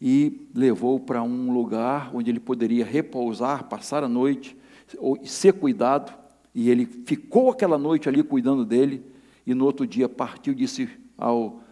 e 0.00 0.48
levou 0.54 1.00
para 1.00 1.24
um 1.24 1.52
lugar 1.52 2.14
onde 2.14 2.30
ele 2.30 2.38
poderia 2.38 2.84
repousar, 2.84 3.64
passar 3.64 4.04
a 4.04 4.08
noite, 4.08 4.56
ou 4.98 5.18
ser 5.26 5.54
cuidado, 5.54 6.16
e 6.54 6.70
ele 6.70 6.86
ficou 6.86 7.50
aquela 7.50 7.76
noite 7.76 8.08
ali 8.08 8.22
cuidando 8.22 8.64
dele, 8.64 9.04
e 9.44 9.54
no 9.54 9.64
outro 9.64 9.88
dia 9.88 10.08
partiu 10.08 10.54
disse 10.54 10.88
ao 11.18 11.63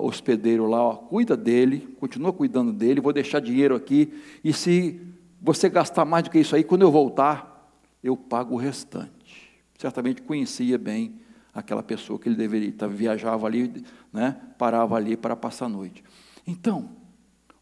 hospedeiro 0.00 0.66
lá, 0.66 0.82
ó, 0.82 0.96
cuida 0.96 1.36
dele, 1.36 1.96
continua 1.98 2.32
cuidando 2.32 2.72
dele, 2.72 3.00
vou 3.00 3.12
deixar 3.12 3.40
dinheiro 3.40 3.74
aqui, 3.74 4.12
e 4.44 4.52
se 4.52 5.00
você 5.40 5.68
gastar 5.68 6.04
mais 6.04 6.24
do 6.24 6.30
que 6.30 6.38
isso 6.38 6.54
aí, 6.54 6.62
quando 6.62 6.82
eu 6.82 6.90
voltar, 6.90 7.70
eu 8.02 8.16
pago 8.16 8.54
o 8.54 8.58
restante. 8.58 9.50
Certamente 9.78 10.22
conhecia 10.22 10.76
bem 10.76 11.20
aquela 11.54 11.82
pessoa 11.82 12.18
que 12.18 12.28
ele 12.28 12.36
deveria, 12.36 12.88
viajava 12.88 13.46
ali, 13.46 13.84
né, 14.12 14.40
parava 14.58 14.96
ali 14.96 15.16
para 15.16 15.34
passar 15.34 15.66
a 15.66 15.70
noite. 15.70 16.04
Então, 16.46 16.90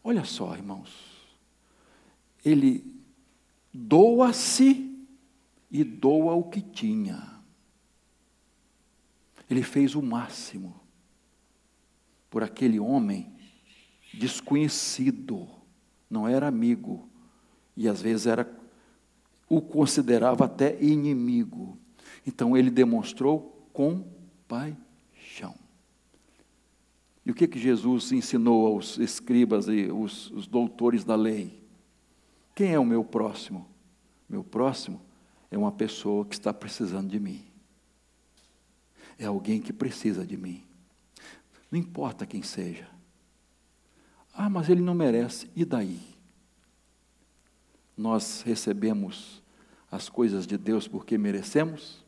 olha 0.03 0.23
só, 0.23 0.53
irmãos, 0.53 0.91
ele 2.43 2.85
doa-se 3.73 4.91
e 5.71 5.83
doa 5.83 6.33
o 6.33 6.43
que 6.43 6.61
tinha. 6.61 7.35
Ele 9.49 9.63
fez 9.63 9.95
o 9.95 10.01
máximo 10.01 10.84
por 12.35 12.43
aquele 12.43 12.81
homem 12.81 13.31
desconhecido, 14.13 15.47
não 16.09 16.27
era 16.27 16.49
amigo, 16.49 17.07
e 17.77 17.87
às 17.87 18.01
vezes 18.01 18.27
era 18.27 18.45
o 19.47 19.61
considerava 19.61 20.43
até 20.43 20.77
inimigo. 20.83 21.77
Então 22.27 22.57
ele 22.57 22.69
demonstrou 22.69 23.65
compaixão. 23.71 25.55
E 27.25 27.31
o 27.31 27.33
que 27.33 27.47
que 27.47 27.57
Jesus 27.57 28.11
ensinou 28.11 28.67
aos 28.67 28.97
escribas 28.97 29.69
e 29.69 29.89
os, 29.89 30.29
os 30.31 30.45
doutores 30.45 31.05
da 31.05 31.15
lei? 31.15 31.63
Quem 32.53 32.73
é 32.73 32.77
o 32.77 32.83
meu 32.83 33.05
próximo? 33.05 33.65
Meu 34.27 34.43
próximo 34.43 34.99
é 35.49 35.57
uma 35.57 35.71
pessoa 35.71 36.25
que 36.25 36.35
está 36.35 36.53
precisando 36.53 37.09
de 37.09 37.17
mim. 37.17 37.45
É 39.17 39.23
alguém 39.23 39.61
que 39.61 39.71
precisa 39.71 40.25
de 40.25 40.35
mim. 40.35 40.64
Não 41.75 41.81
importa 41.81 42.25
quem 42.25 42.41
seja. 42.41 42.87
Ah, 44.33 44.49
mas 44.49 44.69
ele 44.69 44.79
não 44.79 44.95
merece. 44.95 45.51
E 45.53 45.65
daí? 45.65 45.99
Nós 47.97 48.43
recebemos 48.43 49.43
as 49.91 50.07
coisas 50.07 50.47
de 50.47 50.57
Deus 50.57 50.87
porque 50.87 51.17
merecemos? 51.17 52.01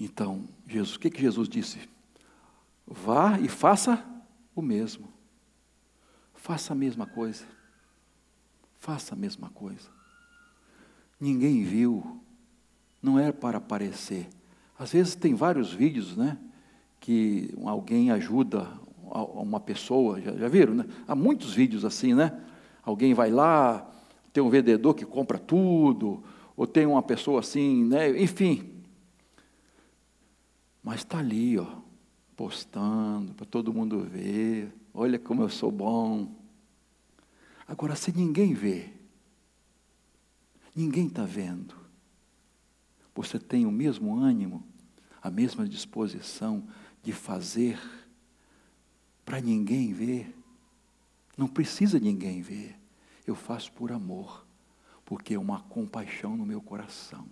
Então, 0.00 0.48
Jesus, 0.66 0.96
o 0.96 0.98
que, 0.98 1.10
que 1.10 1.20
Jesus 1.20 1.50
disse? 1.50 1.86
Vá 2.86 3.38
e 3.38 3.46
faça 3.46 4.02
o 4.54 4.62
mesmo. 4.62 5.12
Faça 6.32 6.72
a 6.72 6.76
mesma 6.76 7.06
coisa. 7.06 7.44
Faça 8.78 9.14
a 9.14 9.18
mesma 9.18 9.50
coisa. 9.50 9.90
Ninguém 11.20 11.62
viu, 11.62 12.22
não 13.02 13.18
é 13.18 13.30
para 13.30 13.58
aparecer. 13.58 14.30
Às 14.78 14.92
vezes 14.92 15.14
tem 15.14 15.34
vários 15.34 15.72
vídeos, 15.72 16.16
né? 16.16 16.38
Que 17.00 17.54
alguém 17.64 18.10
ajuda 18.10 18.68
uma 19.02 19.60
pessoa, 19.60 20.20
já, 20.20 20.32
já 20.32 20.48
viram, 20.48 20.74
né? 20.74 20.86
Há 21.06 21.14
muitos 21.14 21.54
vídeos 21.54 21.84
assim, 21.84 22.14
né? 22.14 22.40
Alguém 22.82 23.14
vai 23.14 23.30
lá, 23.30 23.88
tem 24.32 24.42
um 24.42 24.50
vendedor 24.50 24.94
que 24.94 25.04
compra 25.04 25.38
tudo, 25.38 26.22
ou 26.56 26.66
tem 26.66 26.86
uma 26.86 27.02
pessoa 27.02 27.40
assim, 27.40 27.84
né? 27.84 28.20
Enfim. 28.20 28.72
Mas 30.82 31.00
está 31.00 31.18
ali, 31.18 31.58
ó, 31.58 31.66
postando 32.36 33.32
para 33.34 33.46
todo 33.46 33.72
mundo 33.72 34.00
ver. 34.00 34.72
Olha 34.92 35.18
como 35.18 35.42
eu 35.42 35.48
sou 35.48 35.70
bom. 35.70 36.28
Agora, 37.66 37.96
se 37.96 38.12
ninguém 38.14 38.52
vê, 38.52 38.90
ninguém 40.74 41.06
está 41.06 41.24
vendo, 41.24 41.74
você 43.14 43.38
tem 43.38 43.64
o 43.64 43.70
mesmo 43.70 44.18
ânimo, 44.18 44.66
a 45.22 45.30
mesma 45.30 45.68
disposição 45.68 46.66
de 47.02 47.12
fazer 47.12 47.80
para 49.24 49.40
ninguém 49.40 49.92
ver. 49.92 50.34
Não 51.36 51.46
precisa 51.46 51.98
ninguém 51.98 52.42
ver. 52.42 52.78
Eu 53.26 53.34
faço 53.34 53.72
por 53.72 53.92
amor, 53.92 54.46
porque 55.04 55.34
é 55.34 55.38
uma 55.38 55.60
compaixão 55.62 56.36
no 56.36 56.44
meu 56.44 56.60
coração. 56.60 57.26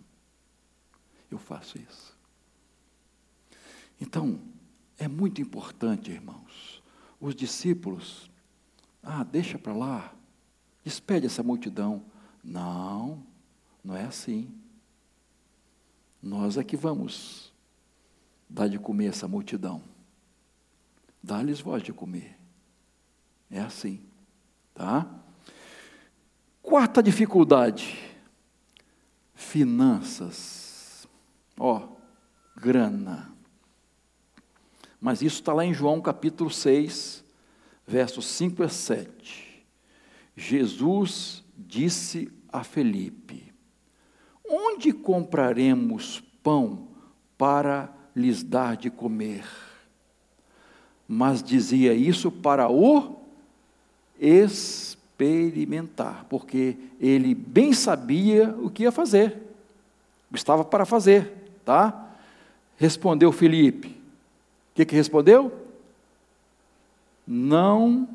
Eu 1.30 1.38
faço 1.38 1.78
isso. 1.78 2.16
Então, 4.00 4.40
é 4.98 5.08
muito 5.08 5.40
importante, 5.40 6.10
irmãos. 6.10 6.82
Os 7.20 7.34
discípulos, 7.34 8.30
ah, 9.02 9.24
deixa 9.24 9.58
para 9.58 9.72
lá, 9.72 10.14
despede 10.84 11.26
essa 11.26 11.42
multidão. 11.42 12.04
Não, 12.42 13.24
não 13.84 13.96
é 13.96 14.04
assim. 14.04 14.61
Nós 16.22 16.56
é 16.56 16.62
que 16.62 16.76
vamos 16.76 17.52
dar 18.48 18.68
de 18.68 18.78
comer 18.78 19.06
essa 19.06 19.26
multidão. 19.26 19.82
Dá-lhes 21.22 21.60
voz 21.60 21.82
de 21.82 21.92
comer. 21.92 22.38
É 23.50 23.60
assim, 23.60 24.00
tá? 24.72 25.08
Quarta 26.62 27.02
dificuldade: 27.02 27.98
finanças. 29.34 31.08
Ó, 31.58 31.88
grana. 32.56 33.32
Mas 35.00 35.20
isso 35.20 35.40
está 35.40 35.52
lá 35.52 35.64
em 35.64 35.74
João 35.74 36.00
capítulo 36.00 36.48
6, 36.48 37.24
versos 37.86 38.26
5 38.26 38.62
a 38.62 38.68
7. 38.68 39.66
Jesus 40.36 41.44
disse 41.58 42.32
a 42.48 42.62
Felipe: 42.62 43.51
Onde 44.54 44.92
compraremos 44.92 46.22
pão 46.42 46.80
para 47.38 47.88
lhes 48.14 48.42
dar 48.42 48.76
de 48.76 48.90
comer? 48.90 49.46
Mas 51.08 51.42
dizia 51.42 51.94
isso 51.94 52.30
para 52.30 52.68
o 52.68 53.16
experimentar, 54.20 56.26
porque 56.28 56.76
ele 57.00 57.34
bem 57.34 57.72
sabia 57.72 58.54
o 58.60 58.68
que 58.68 58.82
ia 58.82 58.92
fazer, 58.92 59.40
estava 60.34 60.62
para 60.62 60.84
fazer, 60.84 61.32
tá? 61.64 62.10
Respondeu 62.76 63.32
Felipe: 63.32 63.88
o 63.88 64.74
que, 64.74 64.84
que 64.84 64.94
respondeu? 64.94 65.50
Não 67.26 68.06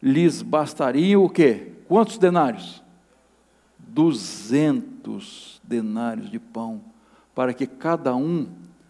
lhes 0.00 0.42
bastariam 0.42 1.24
o 1.24 1.28
quê? 1.28 1.72
Quantos 1.88 2.18
denários? 2.18 2.83
Duzentos 3.94 5.60
denários 5.62 6.28
de 6.28 6.40
pão, 6.40 6.82
para 7.32 7.54
que 7.54 7.64
cada 7.64 8.16
um 8.16 8.48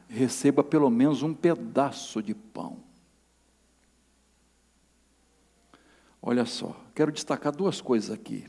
receba 0.09 0.65
pelo 0.65 0.89
menos 0.89 1.23
um 1.23 1.35
pedaço 1.35 2.23
de 2.23 2.35
pão. 2.35 2.79
Olha 6.23 6.47
só, 6.47 6.75
quero 6.95 7.13
destacar 7.13 7.55
duas 7.55 7.83
coisas 7.83 8.11
aqui. 8.11 8.47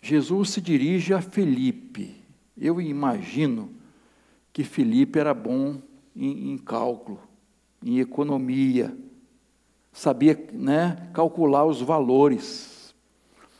Jesus 0.00 0.48
se 0.48 0.60
dirige 0.62 1.12
a 1.12 1.20
Felipe. 1.20 2.16
Eu 2.56 2.80
imagino 2.80 3.70
que 4.54 4.64
Felipe 4.64 5.18
era 5.18 5.34
bom 5.34 5.82
em, 6.16 6.52
em 6.52 6.56
cálculo, 6.56 7.20
em 7.84 7.98
economia, 7.98 8.96
sabia 9.92 10.48
né, 10.50 11.10
calcular 11.12 11.66
os 11.66 11.82
valores. 11.82 12.94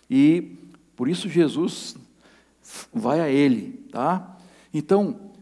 E 0.09 0.57
por 1.03 1.09
isso 1.09 1.29
Jesus 1.29 1.97
vai 2.95 3.19
a 3.19 3.29
ele, 3.29 3.73
tá? 3.91 4.39
Então, 4.73 5.33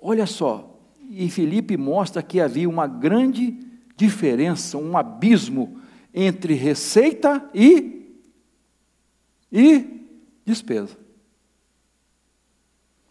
olha 0.00 0.24
só, 0.24 0.80
e 1.10 1.28
Felipe 1.28 1.76
mostra 1.76 2.22
que 2.22 2.40
havia 2.40 2.66
uma 2.66 2.86
grande 2.86 3.50
diferença, 3.94 4.78
um 4.78 4.96
abismo 4.96 5.78
entre 6.14 6.54
receita 6.54 7.46
e 7.52 8.16
e 9.52 10.06
despesa. 10.42 10.96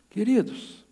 Queridos, 0.10 0.84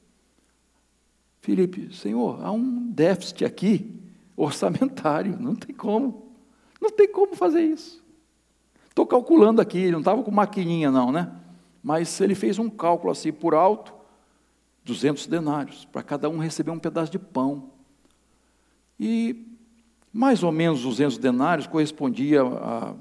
Felipe, 1.42 1.96
Senhor, 1.96 2.46
há 2.46 2.52
um 2.52 2.92
déficit 2.92 3.44
aqui 3.44 3.92
orçamentário, 4.36 5.36
não 5.40 5.56
tem 5.56 5.76
como. 5.76 6.32
Não 6.80 6.92
tem 6.92 7.12
como 7.12 7.36
fazer 7.36 7.64
isso. 7.64 8.06
Estou 8.98 9.06
calculando 9.06 9.62
aqui, 9.62 9.78
ele 9.78 9.92
não 9.92 10.00
estava 10.00 10.24
com 10.24 10.32
maquininha 10.32 10.90
não, 10.90 11.12
né? 11.12 11.32
Mas 11.84 12.20
ele 12.20 12.34
fez 12.34 12.58
um 12.58 12.68
cálculo 12.68 13.12
assim 13.12 13.32
por 13.32 13.54
alto, 13.54 13.94
200 14.84 15.28
denários, 15.28 15.86
para 15.86 16.02
cada 16.02 16.28
um 16.28 16.40
receber 16.40 16.72
um 16.72 16.80
pedaço 16.80 17.12
de 17.12 17.20
pão. 17.20 17.70
E 19.00 19.56
mais 20.12 20.42
ou 20.42 20.52
menos 20.52 20.82
200 20.82 21.20
denários 21.20 21.68
correspondia 21.68 22.42
a 22.42 22.96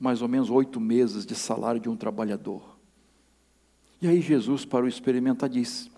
mais 0.00 0.22
ou 0.22 0.28
menos 0.28 0.48
oito 0.48 0.80
meses 0.80 1.26
de 1.26 1.34
salário 1.34 1.78
de 1.78 1.90
um 1.90 1.96
trabalhador. 1.96 2.62
E 4.00 4.08
aí 4.08 4.22
Jesus, 4.22 4.64
para 4.64 4.86
o 4.86 4.88
experimentar, 4.88 5.50
disse: 5.50 5.90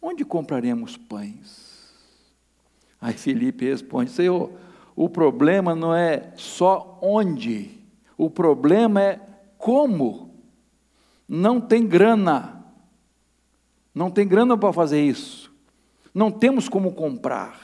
Onde 0.00 0.26
compraremos 0.26 0.98
pães? 0.98 1.90
Aí 3.00 3.14
Felipe 3.14 3.64
responde: 3.64 4.10
Senhor, 4.10 4.52
o 4.94 5.08
problema 5.08 5.74
não 5.74 5.94
é 5.94 6.34
só 6.36 6.98
onde, 7.00 7.76
o 8.16 8.30
problema 8.30 9.02
é 9.02 9.20
como. 9.58 10.34
Não 11.28 11.60
tem 11.60 11.86
grana, 11.86 12.64
não 13.92 14.10
tem 14.10 14.28
grana 14.28 14.56
para 14.56 14.72
fazer 14.72 15.04
isso, 15.04 15.52
não 16.14 16.30
temos 16.30 16.68
como 16.68 16.92
comprar. 16.92 17.60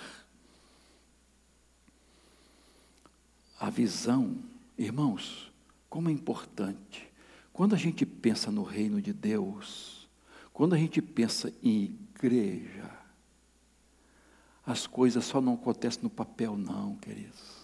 A 3.60 3.70
visão, 3.70 4.34
irmãos, 4.76 5.52
como 5.88 6.08
é 6.08 6.12
importante. 6.12 7.08
Quando 7.52 7.76
a 7.76 7.78
gente 7.78 8.04
pensa 8.04 8.50
no 8.50 8.64
reino 8.64 9.00
de 9.00 9.12
Deus, 9.12 10.08
quando 10.52 10.74
a 10.74 10.78
gente 10.78 11.00
pensa 11.00 11.52
em 11.62 11.96
igreja. 12.22 12.88
As 14.64 14.86
coisas 14.86 15.24
só 15.24 15.40
não 15.40 15.54
acontecem 15.54 16.02
no 16.02 16.10
papel, 16.10 16.56
não, 16.56 16.94
queridos. 16.96 17.61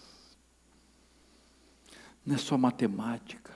Não 2.29 2.35
é 2.35 2.39
só 2.39 2.59
matemática. 2.59 3.55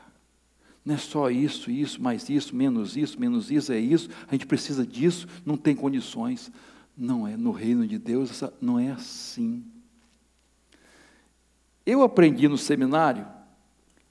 Não 0.82 0.94
é 0.94 0.98
só 0.98 1.30
isso, 1.30 1.70
isso, 1.70 2.02
mais 2.02 2.30
isso, 2.30 2.56
menos 2.56 2.96
isso, 2.96 3.20
menos 3.20 3.50
isso, 3.50 3.70
é 3.70 3.78
isso. 3.78 4.08
A 4.26 4.32
gente 4.32 4.46
precisa 4.46 4.86
disso, 4.86 5.28
não 5.44 5.58
tem 5.58 5.76
condições. 5.76 6.50
Não 6.96 7.28
é, 7.28 7.36
no 7.36 7.50
reino 7.50 7.86
de 7.86 7.98
Deus, 7.98 8.42
não 8.62 8.78
é 8.78 8.90
assim. 8.90 9.62
Eu 11.84 12.02
aprendi 12.02 12.48
no 12.48 12.56
seminário, 12.56 13.26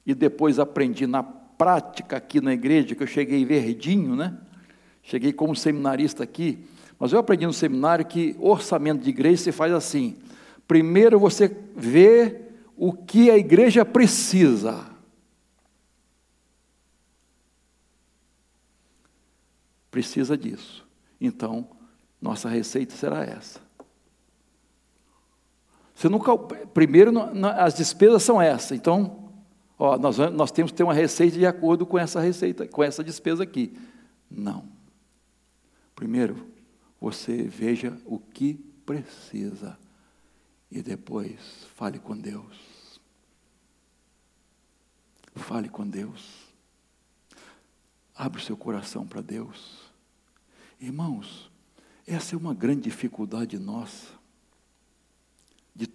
e 0.05 0.13
depois 0.13 0.59
aprendi 0.59 1.07
na 1.07 1.23
prática 1.23 2.17
aqui 2.17 2.39
na 2.39 2.53
igreja, 2.53 2.93
que 2.93 3.01
eu 3.01 3.07
cheguei 3.07 3.43
verdinho, 3.43 4.15
né? 4.15 4.37
Cheguei 5.01 5.33
como 5.33 5.55
seminarista 5.55 6.23
aqui, 6.23 6.59
mas 6.99 7.11
eu 7.11 7.17
aprendi 7.17 7.47
no 7.47 7.53
seminário 7.53 8.05
que 8.05 8.35
orçamento 8.37 9.01
de 9.01 9.09
igreja 9.09 9.41
se 9.41 9.51
faz 9.51 9.73
assim: 9.73 10.17
primeiro 10.67 11.19
você 11.19 11.47
vê 11.75 12.50
o 12.83 12.91
que 12.91 13.29
a 13.29 13.37
igreja 13.37 13.85
precisa. 13.85 14.89
Precisa 19.91 20.35
disso. 20.35 20.83
Então, 21.19 21.69
nossa 22.19 22.49
receita 22.49 22.95
será 22.95 23.23
essa. 23.23 23.61
Você 25.93 26.09
nunca, 26.09 26.35
primeiro, 26.73 27.11
as 27.55 27.75
despesas 27.75 28.23
são 28.23 28.41
essas. 28.41 28.71
Então, 28.71 29.31
ó, 29.77 29.95
nós, 29.99 30.17
nós 30.17 30.51
temos 30.51 30.71
que 30.71 30.77
ter 30.77 30.83
uma 30.83 30.95
receita 30.95 31.37
de 31.37 31.45
acordo 31.45 31.85
com 31.85 31.99
essa 31.99 32.19
receita, 32.19 32.67
com 32.67 32.83
essa 32.83 33.03
despesa 33.03 33.43
aqui. 33.43 33.77
Não. 34.27 34.65
Primeiro, 35.93 36.47
você 36.99 37.43
veja 37.43 37.95
o 38.07 38.17
que 38.17 38.55
precisa 38.87 39.77
e 40.71 40.81
depois 40.81 41.65
fale 41.75 41.99
com 41.99 42.17
Deus. 42.17 42.99
Fale 45.35 45.69
com 45.69 45.87
Deus. 45.87 46.47
Abre 48.15 48.41
o 48.41 48.43
seu 48.43 48.55
coração 48.55 49.05
para 49.05 49.21
Deus. 49.21 49.91
Irmãos, 50.79 51.51
essa 52.07 52.35
é 52.35 52.37
uma 52.37 52.53
grande 52.53 52.81
dificuldade 52.83 53.57
nossa, 53.59 54.07
de, 55.75 55.87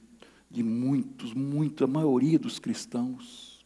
de 0.50 0.62
muitos, 0.62 1.32
muito, 1.32 1.84
a 1.84 1.86
maioria 1.86 2.38
dos 2.38 2.58
cristãos. 2.58 3.64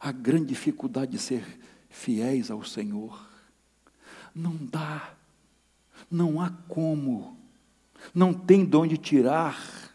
A 0.00 0.12
grande 0.12 0.46
dificuldade 0.46 1.12
de 1.12 1.18
ser 1.18 1.60
fiéis 1.88 2.50
ao 2.50 2.62
Senhor. 2.64 3.26
Não 4.34 4.56
dá 4.56 5.16
não 6.10 6.40
há 6.40 6.50
como. 6.68 7.36
não 8.14 8.32
tem 8.32 8.64
de 8.64 8.76
onde 8.76 8.96
tirar, 8.96 9.92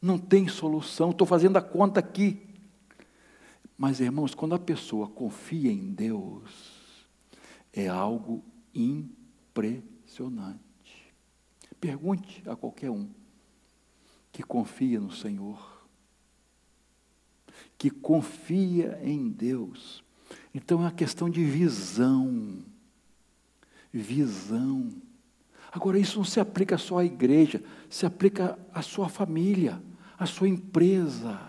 não 0.00 0.18
tem 0.18 0.48
solução. 0.48 1.10
Estou 1.10 1.26
fazendo 1.26 1.56
a 1.56 1.62
conta 1.62 2.00
aqui. 2.00 2.46
Mas, 3.76 4.00
irmãos, 4.00 4.34
quando 4.34 4.54
a 4.54 4.58
pessoa 4.58 5.08
confia 5.08 5.72
em 5.72 5.92
Deus, 5.92 7.06
é 7.72 7.88
algo 7.88 8.44
impressionante. 8.74 10.60
Pergunte 11.80 12.42
a 12.46 12.54
qualquer 12.54 12.90
um 12.90 13.08
que 14.30 14.42
confia 14.42 15.00
no 15.00 15.10
Senhor, 15.10 15.86
que 17.78 17.90
confia 17.90 19.00
em 19.02 19.28
Deus. 19.28 20.04
Então 20.54 20.78
é 20.80 20.82
uma 20.82 20.92
questão 20.92 21.30
de 21.30 21.44
visão. 21.44 22.58
Visão. 23.92 24.90
Agora, 25.72 25.98
isso 25.98 26.18
não 26.18 26.24
se 26.24 26.38
aplica 26.38 26.76
só 26.76 26.98
à 26.98 27.04
igreja, 27.04 27.62
se 27.88 28.04
aplica 28.04 28.58
à 28.72 28.82
sua 28.82 29.08
família, 29.08 29.80
à 30.20 30.26
sua 30.26 30.46
empresa. 30.46 31.40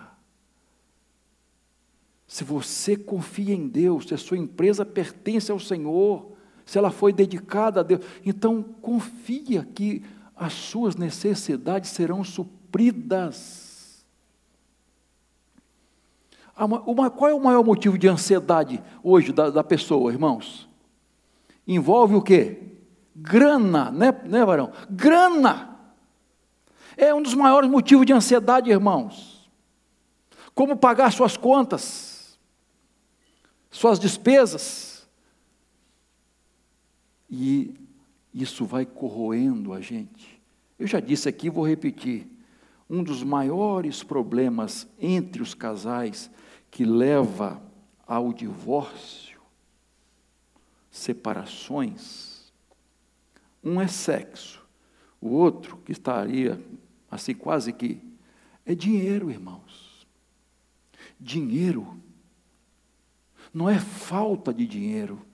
Se 2.26 2.42
você 2.42 2.96
confia 2.96 3.54
em 3.54 3.68
Deus, 3.68 4.08
se 4.08 4.14
a 4.14 4.18
sua 4.18 4.38
empresa 4.38 4.86
pertence 4.86 5.52
ao 5.52 5.60
Senhor, 5.60 6.32
se 6.64 6.78
ela 6.78 6.90
foi 6.90 7.12
dedicada 7.12 7.80
a 7.80 7.82
Deus, 7.82 8.00
então 8.24 8.62
confia 8.62 9.68
que 9.74 10.02
as 10.34 10.54
suas 10.54 10.96
necessidades 10.96 11.90
serão 11.90 12.24
supridas. 12.24 14.06
Qual 16.54 17.30
é 17.30 17.34
o 17.34 17.44
maior 17.44 17.62
motivo 17.62 17.98
de 17.98 18.08
ansiedade 18.08 18.82
hoje 19.02 19.32
da, 19.32 19.50
da 19.50 19.62
pessoa, 19.62 20.12
irmãos? 20.12 20.66
Envolve 21.68 22.14
o 22.14 22.22
quê? 22.22 22.58
Grana, 23.14 23.90
né, 23.90 24.10
né, 24.24 24.42
varão? 24.46 24.72
Grana. 24.90 25.71
É 26.96 27.14
um 27.14 27.22
dos 27.22 27.34
maiores 27.34 27.68
motivos 27.68 28.06
de 28.06 28.12
ansiedade, 28.12 28.70
irmãos. 28.70 29.50
Como 30.54 30.76
pagar 30.76 31.12
suas 31.12 31.36
contas, 31.36 32.38
suas 33.70 33.98
despesas. 33.98 35.08
E 37.30 37.74
isso 38.32 38.64
vai 38.64 38.84
corroendo 38.84 39.72
a 39.72 39.80
gente. 39.80 40.40
Eu 40.78 40.86
já 40.86 41.00
disse 41.00 41.28
aqui, 41.28 41.48
vou 41.48 41.66
repetir. 41.66 42.26
Um 42.88 43.02
dos 43.02 43.22
maiores 43.22 44.02
problemas 44.02 44.86
entre 45.00 45.40
os 45.40 45.54
casais 45.54 46.30
que 46.70 46.84
leva 46.84 47.62
ao 48.06 48.32
divórcio, 48.32 49.40
separações, 50.90 52.52
um 53.64 53.80
é 53.80 53.86
sexo, 53.86 54.62
o 55.20 55.30
outro 55.30 55.78
que 55.78 55.92
estaria 55.92 56.60
assim 57.12 57.32
quase 57.32 57.72
que 57.72 58.02
é 58.66 58.74
dinheiro, 58.74 59.30
irmãos. 59.30 60.04
Dinheiro 61.20 61.96
não 63.54 63.70
é 63.70 63.78
falta 63.78 64.52
de 64.52 64.66
dinheiro 64.66 65.24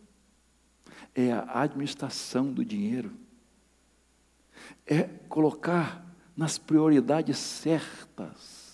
é 1.19 1.33
a 1.33 1.63
administração 1.63 2.53
do 2.53 2.65
dinheiro, 2.65 3.13
é 4.87 5.03
colocar 5.29 6.07
nas 6.37 6.59
prioridades 6.59 7.37
certas. 7.37 8.69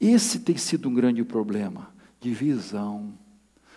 Esse 0.00 0.40
tem 0.40 0.56
sido 0.56 0.88
um 0.88 0.94
grande 0.94 1.22
problema 1.22 1.94
de 2.18 2.32
visão, 2.32 3.18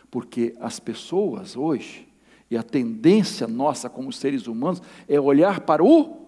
porque 0.10 0.56
as 0.62 0.80
pessoas 0.80 1.58
hoje, 1.58 2.08
e 2.50 2.58
a 2.58 2.64
tendência 2.64 3.48
nossa 3.48 3.90
como 3.90 4.12
seres 4.12 4.48
humanos, 4.48 4.82
é 5.08 5.20
olhar 5.20 5.62
para 5.62 5.84
o 5.84 6.28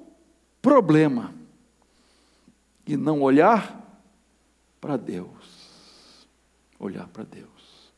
problema 0.62 1.34
e 2.86 2.96
não 2.96 3.22
olhar 3.22 3.82
para 4.80 4.98
Deus. 4.98 6.28
Olhar 6.80 7.08
para 7.08 7.24
Deus. 7.24 7.92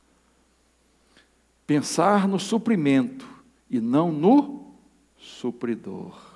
Pensar 1.66 2.28
no 2.28 2.40
suprimento 2.40 3.28
e 3.70 3.80
não 3.80 4.12
no 4.12 4.74
supridor. 5.18 6.34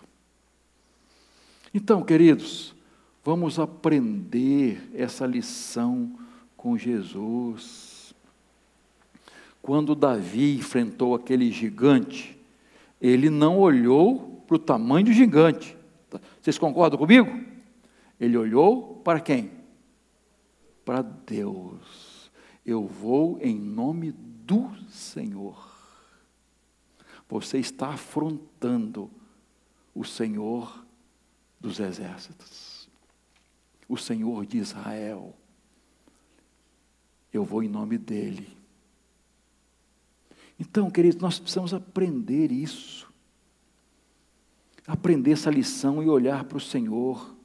Então, 1.73 2.01
queridos, 2.03 2.73
vamos 3.23 3.59
aprender 3.59 4.89
essa 4.93 5.25
lição 5.25 6.17
com 6.55 6.77
Jesus. 6.77 7.96
Quando 9.67 9.95
Davi 9.95 10.55
enfrentou 10.55 11.13
aquele 11.13 11.51
gigante, 11.51 12.39
ele 13.01 13.29
não 13.29 13.59
olhou 13.59 14.41
para 14.47 14.55
o 14.55 14.59
tamanho 14.59 15.07
do 15.07 15.11
gigante. 15.11 15.75
Vocês 16.41 16.57
concordam 16.57 16.97
comigo? 16.97 17.29
Ele 18.17 18.37
olhou 18.37 19.01
para 19.03 19.19
quem? 19.19 19.51
Para 20.85 21.01
Deus. 21.01 22.31
Eu 22.65 22.87
vou 22.87 23.39
em 23.41 23.59
nome 23.59 24.13
do 24.13 24.71
Senhor. 24.89 25.69
Você 27.27 27.57
está 27.57 27.89
afrontando 27.89 29.11
o 29.93 30.05
Senhor 30.05 30.81
dos 31.59 31.81
exércitos, 31.81 32.87
o 33.85 33.97
Senhor 33.97 34.45
de 34.45 34.59
Israel. 34.59 35.35
Eu 37.33 37.43
vou 37.43 37.61
em 37.61 37.67
nome 37.67 37.97
dEle. 37.97 38.55
Então, 40.59 40.89
queridos, 40.89 41.21
nós 41.21 41.39
precisamos 41.39 41.73
aprender 41.73 42.51
isso. 42.51 43.07
Aprender 44.85 45.33
essa 45.33 45.49
lição 45.49 46.01
e 46.01 46.07
olhar 46.09 46.45
para 46.45 46.57
o 46.57 46.61
Senhor. 46.61 47.35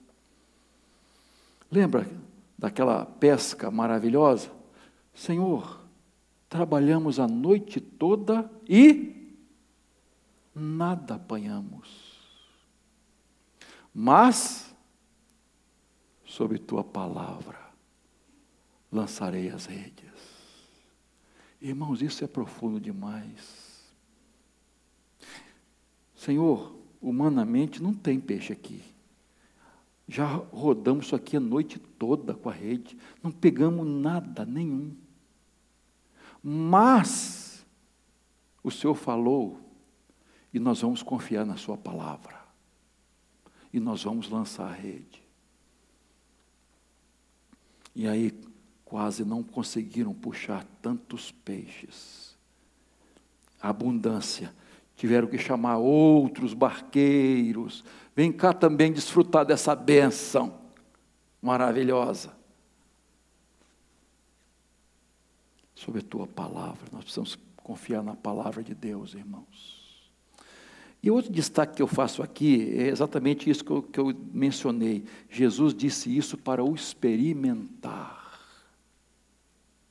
Lembra 1.71 2.09
daquela 2.57 3.05
pesca 3.05 3.71
maravilhosa? 3.71 4.51
Senhor, 5.15 5.81
trabalhamos 6.49 7.19
a 7.19 7.27
noite 7.27 7.81
toda 7.81 8.51
e 8.69 9.37
nada 10.55 11.15
apanhamos. 11.15 12.13
Mas, 13.95 14.75
sob 16.25 16.59
tua 16.59 16.85
palavra, 16.85 17.61
lançarei 18.91 19.51
as 19.51 19.67
redes. 19.67 20.12
Irmãos, 21.63 22.03
isso 22.03 22.25
é 22.25 22.27
profundo 22.27 22.81
demais. 22.81 23.81
Senhor, 26.17 26.77
humanamente 27.01 27.81
não 27.81 27.95
tem 27.95 28.19
peixe 28.19 28.53
aqui. 28.53 28.83
Já 30.09 30.27
rodamos 30.27 31.07
isso 31.07 31.15
aqui 31.15 31.37
a 31.37 31.41
noite 31.41 31.79
toda 31.79 32.35
com 32.35 32.51
a 32.51 32.53
rede, 32.53 32.99
não 33.23 33.31
pegamos 33.31 33.87
nada 33.87 34.45
nenhum. 34.45 34.93
Mas 36.43 37.65
o 38.61 38.71
Senhor 38.71 38.97
falou 38.97 39.61
e 40.53 40.59
nós 40.59 40.81
vamos 40.81 41.01
confiar 41.01 41.47
na 41.47 41.57
Sua 41.57 41.77
palavra. 41.77 42.43
E 43.73 43.79
nós 43.79 44.03
vamos 44.03 44.29
lançar 44.29 44.69
a 44.69 44.75
rede. 44.75 45.23
E 47.95 48.09
aí 48.09 48.33
quase 48.93 49.25
não 49.25 49.43
conseguiram 49.43 50.13
puxar 50.13 50.67
tantos 50.83 51.33
peixes. 51.33 52.37
A 53.59 53.71
abundância. 53.71 54.55
Tiveram 54.95 55.27
que 55.27 55.39
chamar 55.39 55.79
outros 55.79 56.53
barqueiros. 56.53 57.83
Vem 58.15 58.31
cá 58.31 58.53
também 58.53 58.93
desfrutar 58.93 59.47
dessa 59.47 59.75
bênção 59.75 60.59
maravilhosa. 61.41 62.35
sobre 65.75 66.01
a 66.01 66.05
tua 66.05 66.29
palavra. 66.29 66.87
Nós 66.93 67.03
precisamos 67.03 67.37
confiar 67.57 68.05
na 68.05 68.15
palavra 68.15 68.63
de 68.63 68.73
Deus, 68.73 69.15
irmãos. 69.15 70.13
E 71.03 71.11
outro 71.11 71.33
destaque 71.33 71.77
que 71.77 71.83
eu 71.83 71.89
faço 71.89 72.23
aqui 72.23 72.73
é 72.79 72.87
exatamente 72.87 73.51
isso 73.51 73.65
que 73.65 73.71
eu, 73.73 73.83
que 73.83 73.99
eu 73.99 74.15
mencionei. 74.33 75.05
Jesus 75.29 75.75
disse 75.75 76.17
isso 76.17 76.39
para 76.39 76.63
o 76.63 76.73
experimentar. 76.73 78.22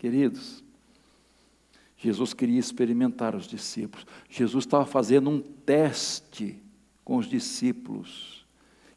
Queridos, 0.01 0.63
Jesus 1.95 2.33
queria 2.33 2.59
experimentar 2.59 3.35
os 3.35 3.45
discípulos. 3.45 4.03
Jesus 4.27 4.65
estava 4.65 4.83
fazendo 4.83 5.29
um 5.29 5.39
teste 5.39 6.59
com 7.05 7.17
os 7.17 7.27
discípulos. 7.27 8.43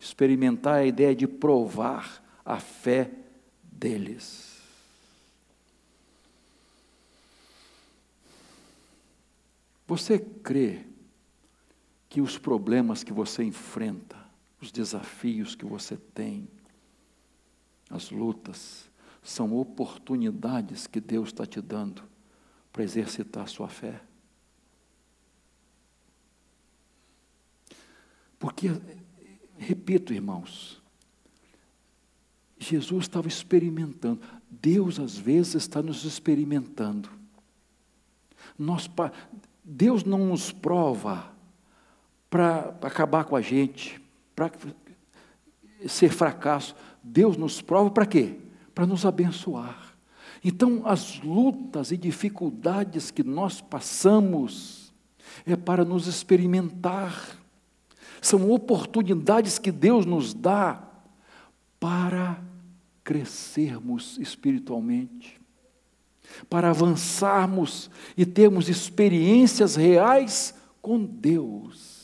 Experimentar 0.00 0.76
a 0.76 0.86
ideia 0.86 1.14
de 1.14 1.26
provar 1.26 2.24
a 2.42 2.58
fé 2.58 3.10
deles. 3.62 4.62
Você 9.86 10.18
crê 10.18 10.86
que 12.08 12.22
os 12.22 12.38
problemas 12.38 13.04
que 13.04 13.12
você 13.12 13.44
enfrenta, 13.44 14.16
os 14.58 14.72
desafios 14.72 15.54
que 15.54 15.66
você 15.66 15.98
tem, 15.98 16.48
as 17.90 18.10
lutas, 18.10 18.88
são 19.24 19.56
oportunidades 19.56 20.86
que 20.86 21.00
Deus 21.00 21.30
está 21.30 21.46
te 21.46 21.60
dando 21.60 22.04
para 22.70 22.84
exercitar 22.84 23.48
sua 23.48 23.68
fé? 23.68 24.02
Porque, 28.38 28.70
repito, 29.56 30.12
irmãos, 30.12 30.82
Jesus 32.58 33.04
estava 33.04 33.26
experimentando. 33.26 34.20
Deus, 34.50 35.00
às 35.00 35.16
vezes, 35.16 35.54
está 35.54 35.82
nos 35.82 36.04
experimentando. 36.04 37.08
Nós, 38.58 38.90
Deus 39.64 40.04
não 40.04 40.26
nos 40.26 40.52
prova 40.52 41.32
para 42.28 42.76
acabar 42.82 43.24
com 43.24 43.36
a 43.36 43.40
gente, 43.40 43.98
para 44.36 44.52
ser 45.88 46.10
fracasso. 46.10 46.76
Deus 47.02 47.38
nos 47.38 47.62
prova 47.62 47.90
para 47.90 48.04
quê? 48.04 48.43
Para 48.74 48.86
nos 48.86 49.06
abençoar. 49.06 49.94
Então, 50.42 50.82
as 50.84 51.20
lutas 51.20 51.90
e 51.90 51.96
dificuldades 51.96 53.10
que 53.10 53.22
nós 53.22 53.60
passamos 53.60 54.92
é 55.46 55.56
para 55.56 55.84
nos 55.84 56.06
experimentar. 56.06 57.38
São 58.20 58.50
oportunidades 58.50 59.58
que 59.58 59.72
Deus 59.72 60.04
nos 60.04 60.34
dá 60.34 60.82
para 61.80 62.42
crescermos 63.02 64.18
espiritualmente, 64.18 65.40
para 66.48 66.70
avançarmos 66.70 67.90
e 68.16 68.24
termos 68.24 68.68
experiências 68.68 69.76
reais 69.76 70.54
com 70.80 71.04
Deus, 71.04 72.02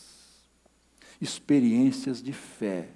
experiências 1.20 2.22
de 2.22 2.32
fé. 2.32 2.88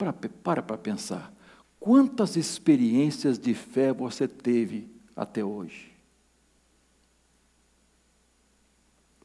Para 0.00 0.14
para 0.14 0.62
para 0.62 0.78
pensar, 0.78 1.30
quantas 1.78 2.34
experiências 2.34 3.38
de 3.38 3.52
fé 3.52 3.92
você 3.92 4.26
teve 4.26 4.88
até 5.14 5.44
hoje? 5.44 5.92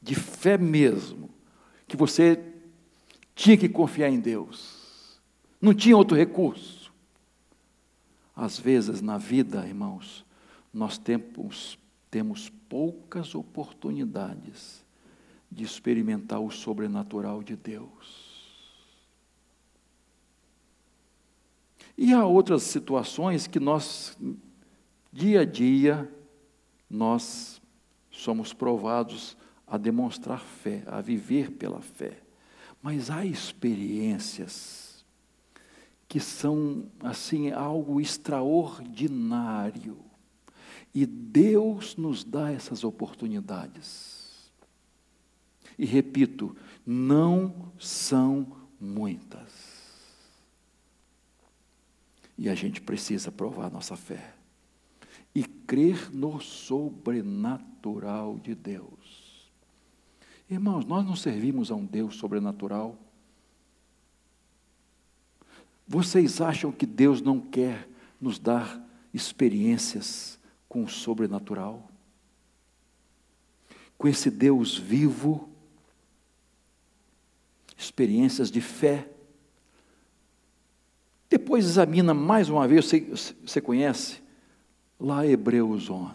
De 0.02 0.14
fé 0.14 0.58
mesmo, 0.58 1.30
que 1.88 1.96
você 1.96 2.44
tinha 3.34 3.56
que 3.56 3.70
confiar 3.70 4.10
em 4.10 4.20
Deus 4.20 4.76
não 5.58 5.72
tinha 5.72 5.96
outro 5.96 6.14
recurso. 6.14 6.92
Às 8.34 8.58
vezes 8.58 9.00
na 9.00 9.16
vida, 9.16 9.66
irmãos, 9.66 10.26
nós 10.74 10.98
temos, 10.98 11.78
temos 12.10 12.50
poucas 12.68 13.34
oportunidades 13.34 14.84
de 15.50 15.64
experimentar 15.64 16.38
o 16.38 16.50
sobrenatural 16.50 17.42
de 17.42 17.56
Deus. 17.56 18.25
E 21.96 22.12
há 22.12 22.26
outras 22.26 22.62
situações 22.62 23.46
que 23.46 23.58
nós, 23.58 24.16
dia 25.12 25.40
a 25.40 25.44
dia, 25.44 26.12
nós 26.90 27.60
somos 28.10 28.52
provados 28.52 29.36
a 29.66 29.76
demonstrar 29.76 30.40
fé, 30.40 30.82
a 30.86 31.00
viver 31.00 31.52
pela 31.52 31.80
fé. 31.80 32.22
Mas 32.82 33.10
há 33.10 33.24
experiências 33.24 35.04
que 36.08 36.20
são 36.20 36.86
assim 37.00 37.50
algo 37.50 38.00
extraordinário. 38.00 39.98
E 40.94 41.04
Deus 41.04 41.96
nos 41.96 42.22
dá 42.24 42.52
essas 42.52 42.84
oportunidades. 42.84 44.50
E 45.78 45.84
repito, 45.84 46.56
não 46.86 47.70
são 47.78 48.46
muitas. 48.80 49.65
E 52.36 52.48
a 52.48 52.54
gente 52.54 52.80
precisa 52.80 53.32
provar 53.32 53.70
nossa 53.70 53.96
fé 53.96 54.34
e 55.34 55.44
crer 55.44 56.10
no 56.14 56.40
sobrenatural 56.40 58.38
de 58.38 58.54
Deus. 58.54 59.50
Irmãos, 60.48 60.84
nós 60.84 61.04
não 61.04 61.16
servimos 61.16 61.70
a 61.70 61.74
um 61.74 61.84
Deus 61.84 62.16
sobrenatural 62.16 62.98
vocês 65.86 66.40
acham 66.40 66.72
que 66.72 66.84
Deus 66.84 67.20
não 67.20 67.40
quer 67.40 67.88
nos 68.20 68.38
dar 68.38 68.84
experiências 69.14 70.38
com 70.68 70.82
o 70.82 70.88
sobrenatural? 70.88 71.88
Com 73.96 74.08
esse 74.08 74.30
Deus 74.30 74.76
vivo, 74.76 75.48
experiências 77.78 78.50
de 78.50 78.60
fé. 78.60 79.08
Depois 81.28 81.64
examina 81.64 82.14
mais 82.14 82.48
uma 82.48 82.66
vez, 82.68 82.86
você, 82.86 83.00
você 83.44 83.60
conhece? 83.60 84.22
Lá 84.98 85.26
Hebreus 85.26 85.90
11, 85.90 86.14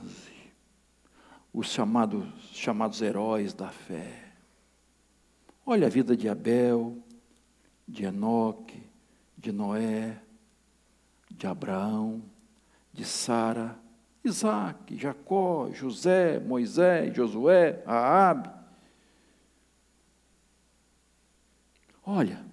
os 1.54 1.68
chamados, 1.68 2.26
chamados 2.54 3.02
heróis 3.02 3.54
da 3.54 3.70
fé. 3.70 4.34
Olha 5.66 5.88
a 5.88 5.90
vida 5.90 6.18
de 6.18 6.28
Abel, 6.28 6.98
de 7.88 8.06
Enoque, 8.06 8.82
de 9.38 9.52
Noé, 9.52 10.20
de 11.30 11.46
Abraão, 11.46 12.24
de 12.94 13.06
Sara, 13.06 13.78
Isaac, 14.24 14.98
Jacó, 14.98 15.70
José, 15.72 16.40
Moisés, 16.40 17.14
Josué, 17.16 17.84
Raabe. 17.86 18.50
Olha, 22.04 22.51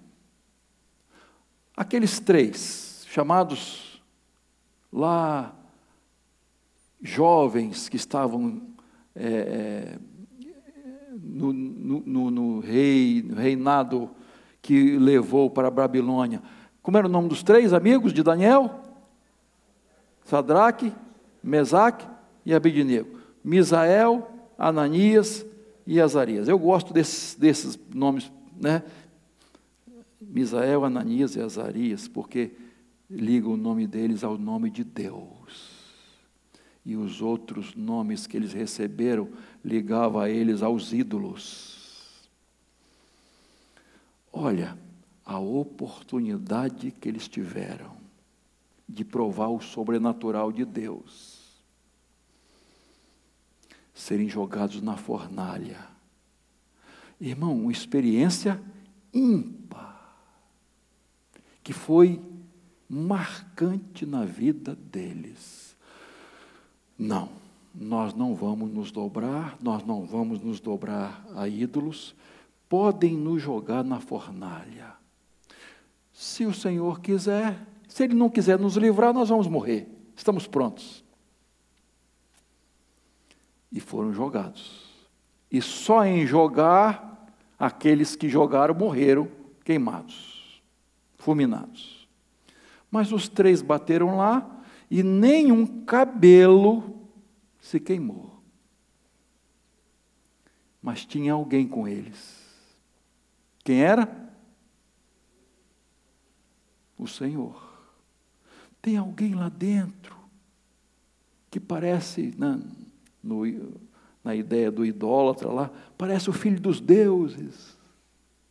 aqueles 1.79 2.19
três 2.19 3.05
chamados 3.07 4.03
lá 4.91 5.55
jovens 7.01 7.87
que 7.87 7.95
estavam 7.95 8.61
é, 9.15 9.25
é 9.25 9.99
no, 11.23 11.53
no, 11.53 12.31
no, 12.31 12.59
rei, 12.59 13.23
no 13.25 13.35
reinado 13.35 14.11
que 14.61 14.97
levou 14.97 15.49
para 15.49 15.69
a 15.69 15.71
Babilônia, 15.71 16.43
como 16.81 16.97
era 16.97 17.07
o 17.07 17.09
nome 17.09 17.29
dos 17.29 17.43
três 17.43 17.71
amigos 17.71 18.11
de 18.11 18.23
Daniel? 18.23 18.81
Sadraque, 20.25 20.93
Mesaque 21.41 22.05
e 22.45 22.53
Abidnego. 22.53 23.19
Misael, 23.41 24.29
Ananias 24.57 25.45
e 25.87 26.01
Azarias. 26.01 26.49
Eu 26.49 26.59
gosto 26.59 26.93
desses, 26.93 27.35
desses 27.35 27.79
nomes, 27.93 28.29
né? 28.59 28.83
Misael, 30.19 30.83
Ananias 30.83 31.35
e 31.35 31.41
Azarias, 31.41 32.07
porque 32.07 32.51
ligam 33.09 33.53
o 33.53 33.57
nome 33.57 33.87
deles 33.87 34.23
ao 34.23 34.37
nome 34.37 34.69
de 34.69 34.83
Deus. 34.83 35.79
E 36.85 36.95
os 36.95 37.21
outros 37.21 37.75
nomes 37.75 38.27
que 38.27 38.37
eles 38.37 38.53
receberam 38.53 39.29
ligavam 39.63 40.21
a 40.21 40.29
eles 40.29 40.61
aos 40.61 40.91
ídolos. 40.93 42.29
Olha, 44.31 44.77
a 45.25 45.37
oportunidade 45.39 46.91
que 46.91 47.07
eles 47.07 47.27
tiveram 47.27 47.97
de 48.89 49.05
provar 49.05 49.49
o 49.49 49.61
sobrenatural 49.61 50.51
de 50.51 50.65
Deus, 50.65 51.37
serem 53.93 54.27
jogados 54.27 54.81
na 54.81 54.97
fornalha. 54.97 55.87
Irmão, 57.21 57.55
uma 57.55 57.71
experiência 57.71 58.59
ímpar, 59.13 59.88
que 61.69 61.73
foi 61.73 62.19
marcante 62.89 64.03
na 64.03 64.25
vida 64.25 64.75
deles. 64.75 65.77
Não, 66.97 67.29
nós 67.75 68.15
não 68.15 68.33
vamos 68.33 68.73
nos 68.73 68.91
dobrar, 68.91 69.55
nós 69.61 69.85
não 69.85 70.03
vamos 70.03 70.41
nos 70.41 70.59
dobrar 70.59 71.23
a 71.35 71.47
ídolos, 71.47 72.15
podem 72.67 73.15
nos 73.15 73.39
jogar 73.39 73.83
na 73.83 73.99
fornalha 73.99 74.95
se 76.11 76.43
o 76.43 76.51
Senhor 76.51 77.01
quiser, 77.01 77.55
se 77.87 78.03
Ele 78.03 78.15
não 78.15 78.31
quiser 78.31 78.57
nos 78.57 78.75
livrar, 78.75 79.13
nós 79.13 79.29
vamos 79.29 79.45
morrer. 79.45 79.87
Estamos 80.15 80.47
prontos. 80.47 81.03
E 83.71 83.79
foram 83.79 84.11
jogados. 84.11 84.89
E 85.51 85.61
só 85.61 86.03
em 86.03 86.25
jogar, 86.25 87.31
aqueles 87.59 88.15
que 88.15 88.27
jogaram 88.27 88.73
morreram 88.73 89.27
queimados, 89.63 90.38
fulminados. 91.19 92.09
Mas 92.89 93.11
os 93.11 93.29
três 93.29 93.61
bateram 93.61 94.17
lá 94.17 94.63
e 94.89 95.03
nenhum 95.03 95.83
cabelo 95.83 97.07
se 97.59 97.79
queimou. 97.79 98.41
Mas 100.81 101.05
tinha 101.05 101.33
alguém 101.33 101.67
com 101.67 101.87
eles. 101.87 102.39
Quem 103.63 103.83
era? 103.83 104.29
o 106.99 107.07
Senhor. 107.07 107.69
Tem 108.81 108.97
alguém 108.97 109.33
lá 109.33 109.47
dentro 109.47 110.15
que 111.49 111.59
parece, 111.59 112.33
na, 112.37 112.59
no, 113.23 113.43
na 114.23 114.35
ideia 114.35 114.69
do 114.69 114.85
idólatra 114.85 115.49
lá, 115.49 115.71
parece 115.97 116.29
o 116.29 116.33
filho 116.33 116.59
dos 116.59 116.81
deuses. 116.81 117.78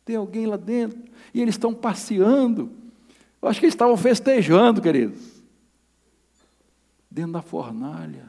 Tem 0.09 0.15
alguém 0.15 0.47
lá 0.47 0.57
dentro. 0.57 0.99
E 1.31 1.39
eles 1.39 1.53
estão 1.53 1.71
passeando. 1.71 2.71
Eu 3.39 3.47
acho 3.47 3.59
que 3.59 3.67
eles 3.67 3.75
estavam 3.75 3.95
festejando, 3.95 4.81
queridos. 4.81 5.21
Dentro 7.11 7.33
da 7.33 7.43
fornalha. 7.43 8.27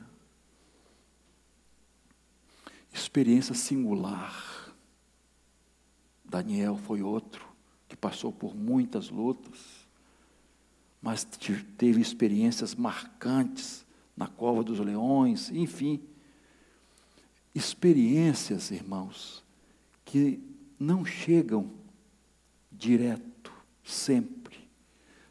Experiência 2.93 3.55
singular. 3.55 4.75
Daniel 6.23 6.77
foi 6.77 7.01
outro 7.01 7.47
que 7.89 7.97
passou 7.97 8.31
por 8.31 8.55
muitas 8.55 9.09
lutas, 9.09 9.89
mas 11.01 11.27
teve 11.79 11.99
experiências 11.99 12.75
marcantes 12.75 13.87
na 14.15 14.27
cova 14.27 14.63
dos 14.63 14.79
leões, 14.81 15.49
enfim. 15.51 15.99
Experiências, 17.55 18.71
irmãos, 18.71 19.43
que 20.05 20.50
não 20.81 21.05
chegam 21.05 21.71
direto, 22.73 23.53
sempre. 23.85 24.59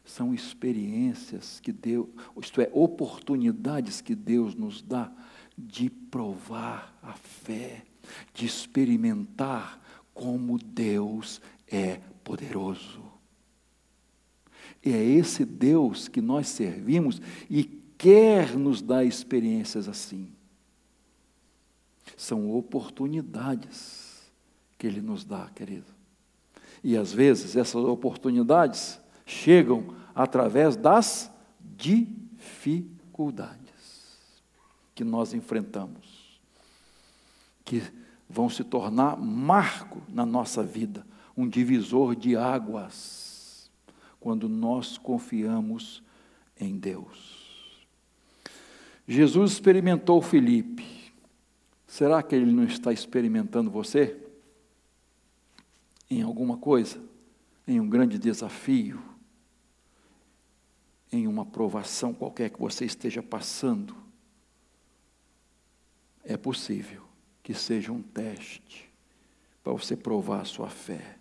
São 0.04 0.32
experiências 0.32 1.58
que 1.58 1.72
Deus, 1.72 2.06
isto 2.40 2.60
é, 2.60 2.70
oportunidades 2.72 4.00
que 4.00 4.14
Deus 4.14 4.54
nos 4.54 4.80
dá 4.80 5.12
de 5.58 5.90
provar 5.90 6.96
a 7.02 7.14
fé, 7.14 7.84
de 8.32 8.46
experimentar 8.46 9.80
como 10.14 10.56
Deus 10.56 11.40
é 11.66 11.96
poderoso. 12.22 13.02
E 14.84 14.92
é 14.92 15.02
esse 15.02 15.44
Deus 15.44 16.08
que 16.08 16.20
nós 16.20 16.48
servimos 16.48 17.20
e 17.48 17.64
quer 17.98 18.56
nos 18.56 18.80
dar 18.80 19.04
experiências 19.04 19.88
assim. 19.88 20.32
São 22.16 22.50
oportunidades 22.50 24.09
que 24.80 24.86
Ele 24.86 25.02
nos 25.02 25.24
dá, 25.26 25.46
querido. 25.54 25.84
E 26.82 26.96
às 26.96 27.12
vezes 27.12 27.54
essas 27.54 27.84
oportunidades 27.84 28.98
chegam 29.26 29.94
através 30.14 30.74
das 30.74 31.30
dificuldades 31.76 33.60
que 34.94 35.04
nós 35.04 35.34
enfrentamos, 35.34 36.40
que 37.62 37.82
vão 38.26 38.48
se 38.48 38.64
tornar 38.64 39.18
marco 39.18 40.00
na 40.08 40.24
nossa 40.24 40.62
vida, 40.62 41.06
um 41.36 41.46
divisor 41.46 42.16
de 42.16 42.34
águas, 42.34 43.70
quando 44.18 44.48
nós 44.48 44.96
confiamos 44.96 46.02
em 46.58 46.78
Deus. 46.78 47.84
Jesus 49.06 49.52
experimentou 49.52 50.22
Felipe. 50.22 51.12
Será 51.86 52.22
que 52.22 52.34
ele 52.34 52.50
não 52.50 52.64
está 52.64 52.90
experimentando 52.94 53.70
você? 53.70 54.29
Em 56.10 56.22
alguma 56.22 56.56
coisa? 56.56 57.00
Em 57.66 57.78
um 57.78 57.88
grande 57.88 58.18
desafio? 58.18 59.00
Em 61.12 61.28
uma 61.28 61.46
provação 61.46 62.12
qualquer 62.12 62.50
que 62.50 62.58
você 62.58 62.84
esteja 62.84 63.22
passando? 63.22 63.96
É 66.24 66.36
possível 66.36 67.04
que 67.42 67.54
seja 67.54 67.92
um 67.92 68.02
teste 68.02 68.90
para 69.62 69.72
você 69.72 69.96
provar 69.96 70.40
a 70.40 70.44
sua 70.44 70.68
fé. 70.68 71.16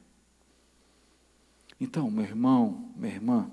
Então, 1.80 2.10
meu 2.10 2.26
irmão, 2.26 2.92
minha 2.96 3.14
irmã, 3.14 3.50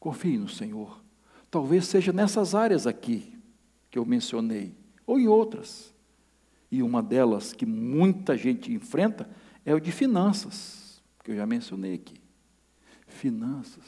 confie 0.00 0.38
no 0.38 0.48
Senhor. 0.48 1.02
Talvez 1.50 1.86
seja 1.86 2.12
nessas 2.12 2.54
áreas 2.54 2.86
aqui 2.86 3.38
que 3.90 3.98
eu 3.98 4.04
mencionei, 4.04 4.74
ou 5.06 5.20
em 5.20 5.28
outras. 5.28 5.94
E 6.70 6.82
uma 6.82 7.02
delas 7.02 7.52
que 7.52 7.64
muita 7.64 8.36
gente 8.36 8.72
enfrenta 8.72 9.30
é 9.64 9.74
o 9.74 9.80
de 9.80 9.90
finanças, 9.90 11.02
que 11.22 11.30
eu 11.30 11.36
já 11.36 11.46
mencionei 11.46 11.94
aqui. 11.94 12.20
Finanças. 13.06 13.84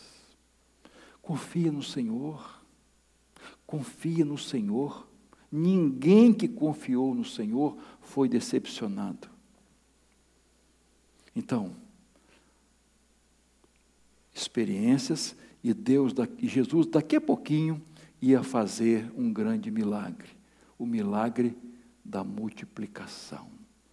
Confia 1.20 1.70
no 1.70 1.82
Senhor. 1.82 2.62
Confia 3.66 4.24
no 4.24 4.38
Senhor. 4.38 5.06
Ninguém 5.50 6.32
que 6.32 6.48
confiou 6.48 7.14
no 7.14 7.24
Senhor 7.24 7.76
foi 8.00 8.28
decepcionado. 8.28 9.28
Então, 11.34 11.76
experiências 14.34 15.36
e 15.62 15.74
Deus 15.74 16.12
e 16.38 16.48
Jesus 16.48 16.86
daqui 16.86 17.16
a 17.16 17.20
pouquinho 17.20 17.82
ia 18.20 18.42
fazer 18.42 19.12
um 19.16 19.32
grande 19.32 19.70
milagre, 19.70 20.30
o 20.78 20.86
milagre 20.86 21.56
da 22.04 22.24
multiplicação 22.24 23.50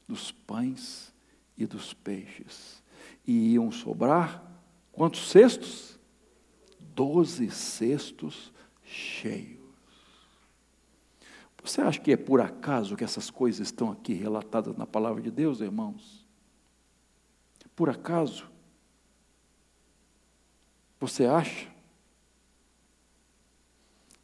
dos 0.07 0.31
pães 0.31 1.12
e 1.58 1.66
dos 1.66 1.93
peixes. 1.93 2.84
E 3.26 3.54
iam 3.54 3.72
sobrar 3.72 4.43
quantos 4.91 5.30
cestos? 5.30 5.99
Doze 6.80 7.49
cestos 7.49 8.54
cheios. 8.84 9.64
Você 11.64 11.80
acha 11.82 11.99
que 11.99 12.12
é 12.12 12.18
por 12.18 12.41
acaso 12.41 12.97
que 12.97 13.06
essas 13.06 13.30
coisas 13.30 13.68
estão 13.68 13.89
aqui 13.89 14.14
relatadas 14.14 14.76
na 14.76 14.86
palavra 14.86 15.22
de 15.22 15.32
Deus, 15.32 15.62
irmãos? 15.62 16.28
Por 17.74 17.89
acaso? 17.89 18.51
Você 20.99 21.26
acha? 21.26 21.72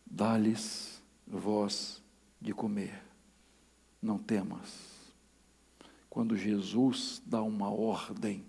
Dá-lhes 0.05 1.01
voz 1.25 2.03
de 2.41 2.53
comer, 2.53 3.01
não 4.01 4.17
temas. 4.17 4.98
Quando 6.09 6.35
Jesus 6.35 7.21
dá 7.25 7.41
uma 7.41 7.69
ordem, 7.69 8.43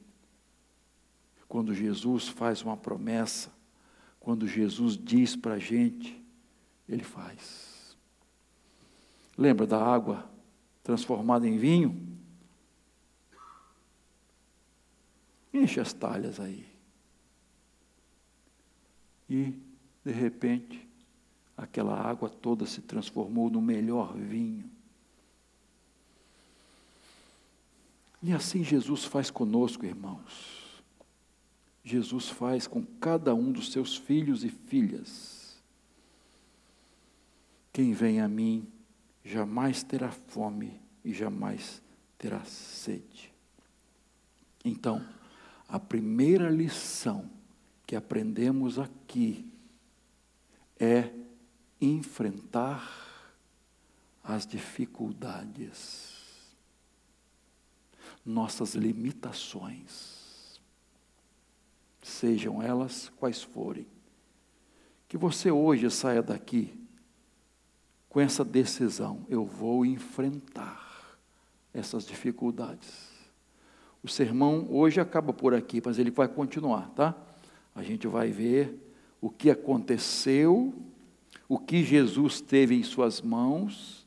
quando 1.49 1.75
Jesus 1.75 2.29
faz 2.29 2.63
uma 2.63 2.77
promessa, 2.77 3.53
quando 4.21 4.47
Jesus 4.47 4.97
diz 4.97 5.35
para 5.35 5.55
a 5.55 5.59
gente, 5.59 6.23
Ele 6.89 7.03
faz. 7.03 7.97
Lembra 9.37 9.67
da 9.67 9.83
água 9.83 10.31
transformada 10.83 11.49
em 11.49 11.57
vinho? 11.59 12.09
Enche 15.53 15.81
as 15.81 15.93
talhas 15.93 16.39
aí. 16.39 16.67
E, 19.29 19.55
de 20.05 20.13
repente, 20.13 20.89
aquela 21.57 21.99
água 22.01 22.29
toda 22.29 22.67
se 22.67 22.81
transformou 22.81 23.51
no 23.51 23.61
melhor 23.61 24.17
vinho. 24.17 24.70
E 28.23 28.33
assim 28.33 28.63
Jesus 28.63 29.05
faz 29.05 29.31
conosco, 29.31 29.87
irmãos. 29.87 30.61
Jesus 31.83 32.29
faz 32.29 32.67
com 32.67 32.85
cada 32.85 33.35
um 33.35 33.51
dos 33.51 33.73
seus 33.73 33.97
filhos 33.97 34.45
e 34.45 34.51
filhas. 34.51 35.61
Quem 37.73 37.93
vem 37.93 38.21
a 38.21 38.29
mim 38.29 38.67
jamais 39.25 39.83
terá 39.83 40.11
fome 40.11 40.81
e 41.05 41.13
jamais 41.13 41.81
terá 42.19 42.45
sede. 42.45 43.33
Então, 44.65 45.05
a 45.67 45.79
primeira 45.79 46.51
lição 46.51 47.31
que 47.87 47.97
aprendemos 47.97 48.79
aqui 48.79 49.49
é 50.79 51.11
enfrentar 51.81 53.09
as 54.23 54.47
dificuldades, 54.47 56.20
nossas 58.31 58.75
limitações, 58.75 60.61
sejam 62.03 62.63
elas 62.63 63.11
quais 63.17 63.43
forem. 63.43 63.87
Que 65.09 65.17
você 65.17 65.51
hoje 65.51 65.91
saia 65.91 66.23
daqui 66.23 66.73
com 68.09 68.21
essa 68.21 68.45
decisão: 68.45 69.27
eu 69.29 69.45
vou 69.45 69.85
enfrentar 69.85 71.19
essas 71.75 72.07
dificuldades. 72.07 73.11
O 74.03 74.09
sermão 74.09 74.67
hoje 74.71 75.01
acaba 75.01 75.33
por 75.33 75.53
aqui, 75.53 75.83
mas 75.85 75.99
ele 75.99 76.11
vai 76.11 76.29
continuar, 76.29 76.89
tá? 76.91 77.15
A 77.75 77.83
gente 77.83 78.07
vai 78.07 78.31
ver 78.31 78.75
o 79.21 79.29
que 79.29 79.51
aconteceu 79.51 80.75
o 81.51 81.59
que 81.59 81.83
Jesus 81.83 82.41
teve 82.41 82.77
em 82.77 82.83
suas 82.85 83.21
mãos 83.21 84.07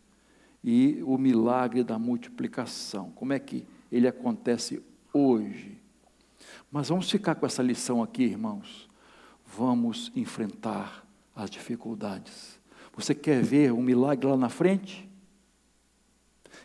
e 0.64 1.04
o 1.06 1.18
milagre 1.18 1.84
da 1.84 2.00
multiplicação. 2.00 3.12
Como 3.12 3.34
é 3.34 3.40
que 3.40 3.66
ele 3.96 4.08
acontece 4.08 4.84
hoje? 5.14 5.80
Mas 6.72 6.90
vamos 6.90 7.10
ficar 7.10 7.36
com 7.36 7.46
essa 7.46 7.62
lição 7.62 8.02
aqui, 8.02 8.24
irmãos. 8.24 8.90
Vamos 9.46 10.12
enfrentar 10.16 11.06
as 11.36 11.50
dificuldades. 11.50 12.60
Você 12.96 13.14
quer 13.14 13.44
ver 13.44 13.72
um 13.72 13.82
milagre 13.82 14.28
lá 14.28 14.36
na 14.36 14.50
frente? 14.50 15.08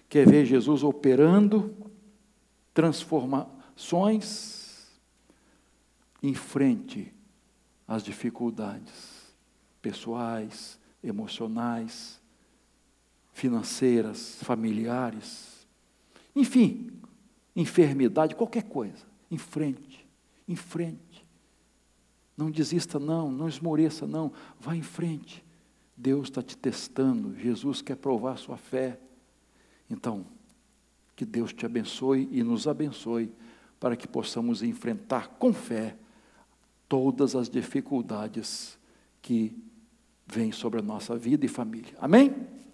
Quer 0.08 0.26
ver 0.26 0.46
Jesus 0.46 0.82
operando 0.82 1.76
transformações? 2.72 4.88
Enfrente 6.22 7.12
as 7.86 8.02
dificuldades 8.02 9.18
pessoais, 9.80 10.78
emocionais, 11.02 12.20
financeiras, 13.32 14.38
familiares, 14.42 15.66
enfim, 16.34 16.90
enfermidade, 17.60 18.36
qualquer 18.36 18.62
coisa, 18.62 19.04
em 19.28 19.36
frente, 19.36 20.06
em 20.46 20.54
frente. 20.54 21.26
Não 22.36 22.52
desista, 22.52 23.00
não, 23.00 23.32
não 23.32 23.48
esmoreça, 23.48 24.06
não, 24.06 24.32
vá 24.60 24.76
em 24.76 24.82
frente. 24.82 25.44
Deus 25.96 26.28
está 26.28 26.40
te 26.40 26.56
testando, 26.56 27.36
Jesus 27.36 27.82
quer 27.82 27.96
provar 27.96 28.34
a 28.34 28.36
sua 28.36 28.56
fé. 28.56 29.00
Então, 29.90 30.24
que 31.16 31.26
Deus 31.26 31.52
te 31.52 31.66
abençoe 31.66 32.28
e 32.30 32.44
nos 32.44 32.68
abençoe 32.68 33.32
para 33.80 33.96
que 33.96 34.06
possamos 34.06 34.62
enfrentar 34.62 35.28
com 35.30 35.52
fé 35.52 35.96
todas 36.88 37.34
as 37.34 37.50
dificuldades 37.50 38.78
que 39.20 39.52
vêm 40.24 40.52
sobre 40.52 40.78
a 40.78 40.82
nossa 40.82 41.16
vida 41.16 41.44
e 41.44 41.48
família. 41.48 41.92
Amém? 41.98 42.58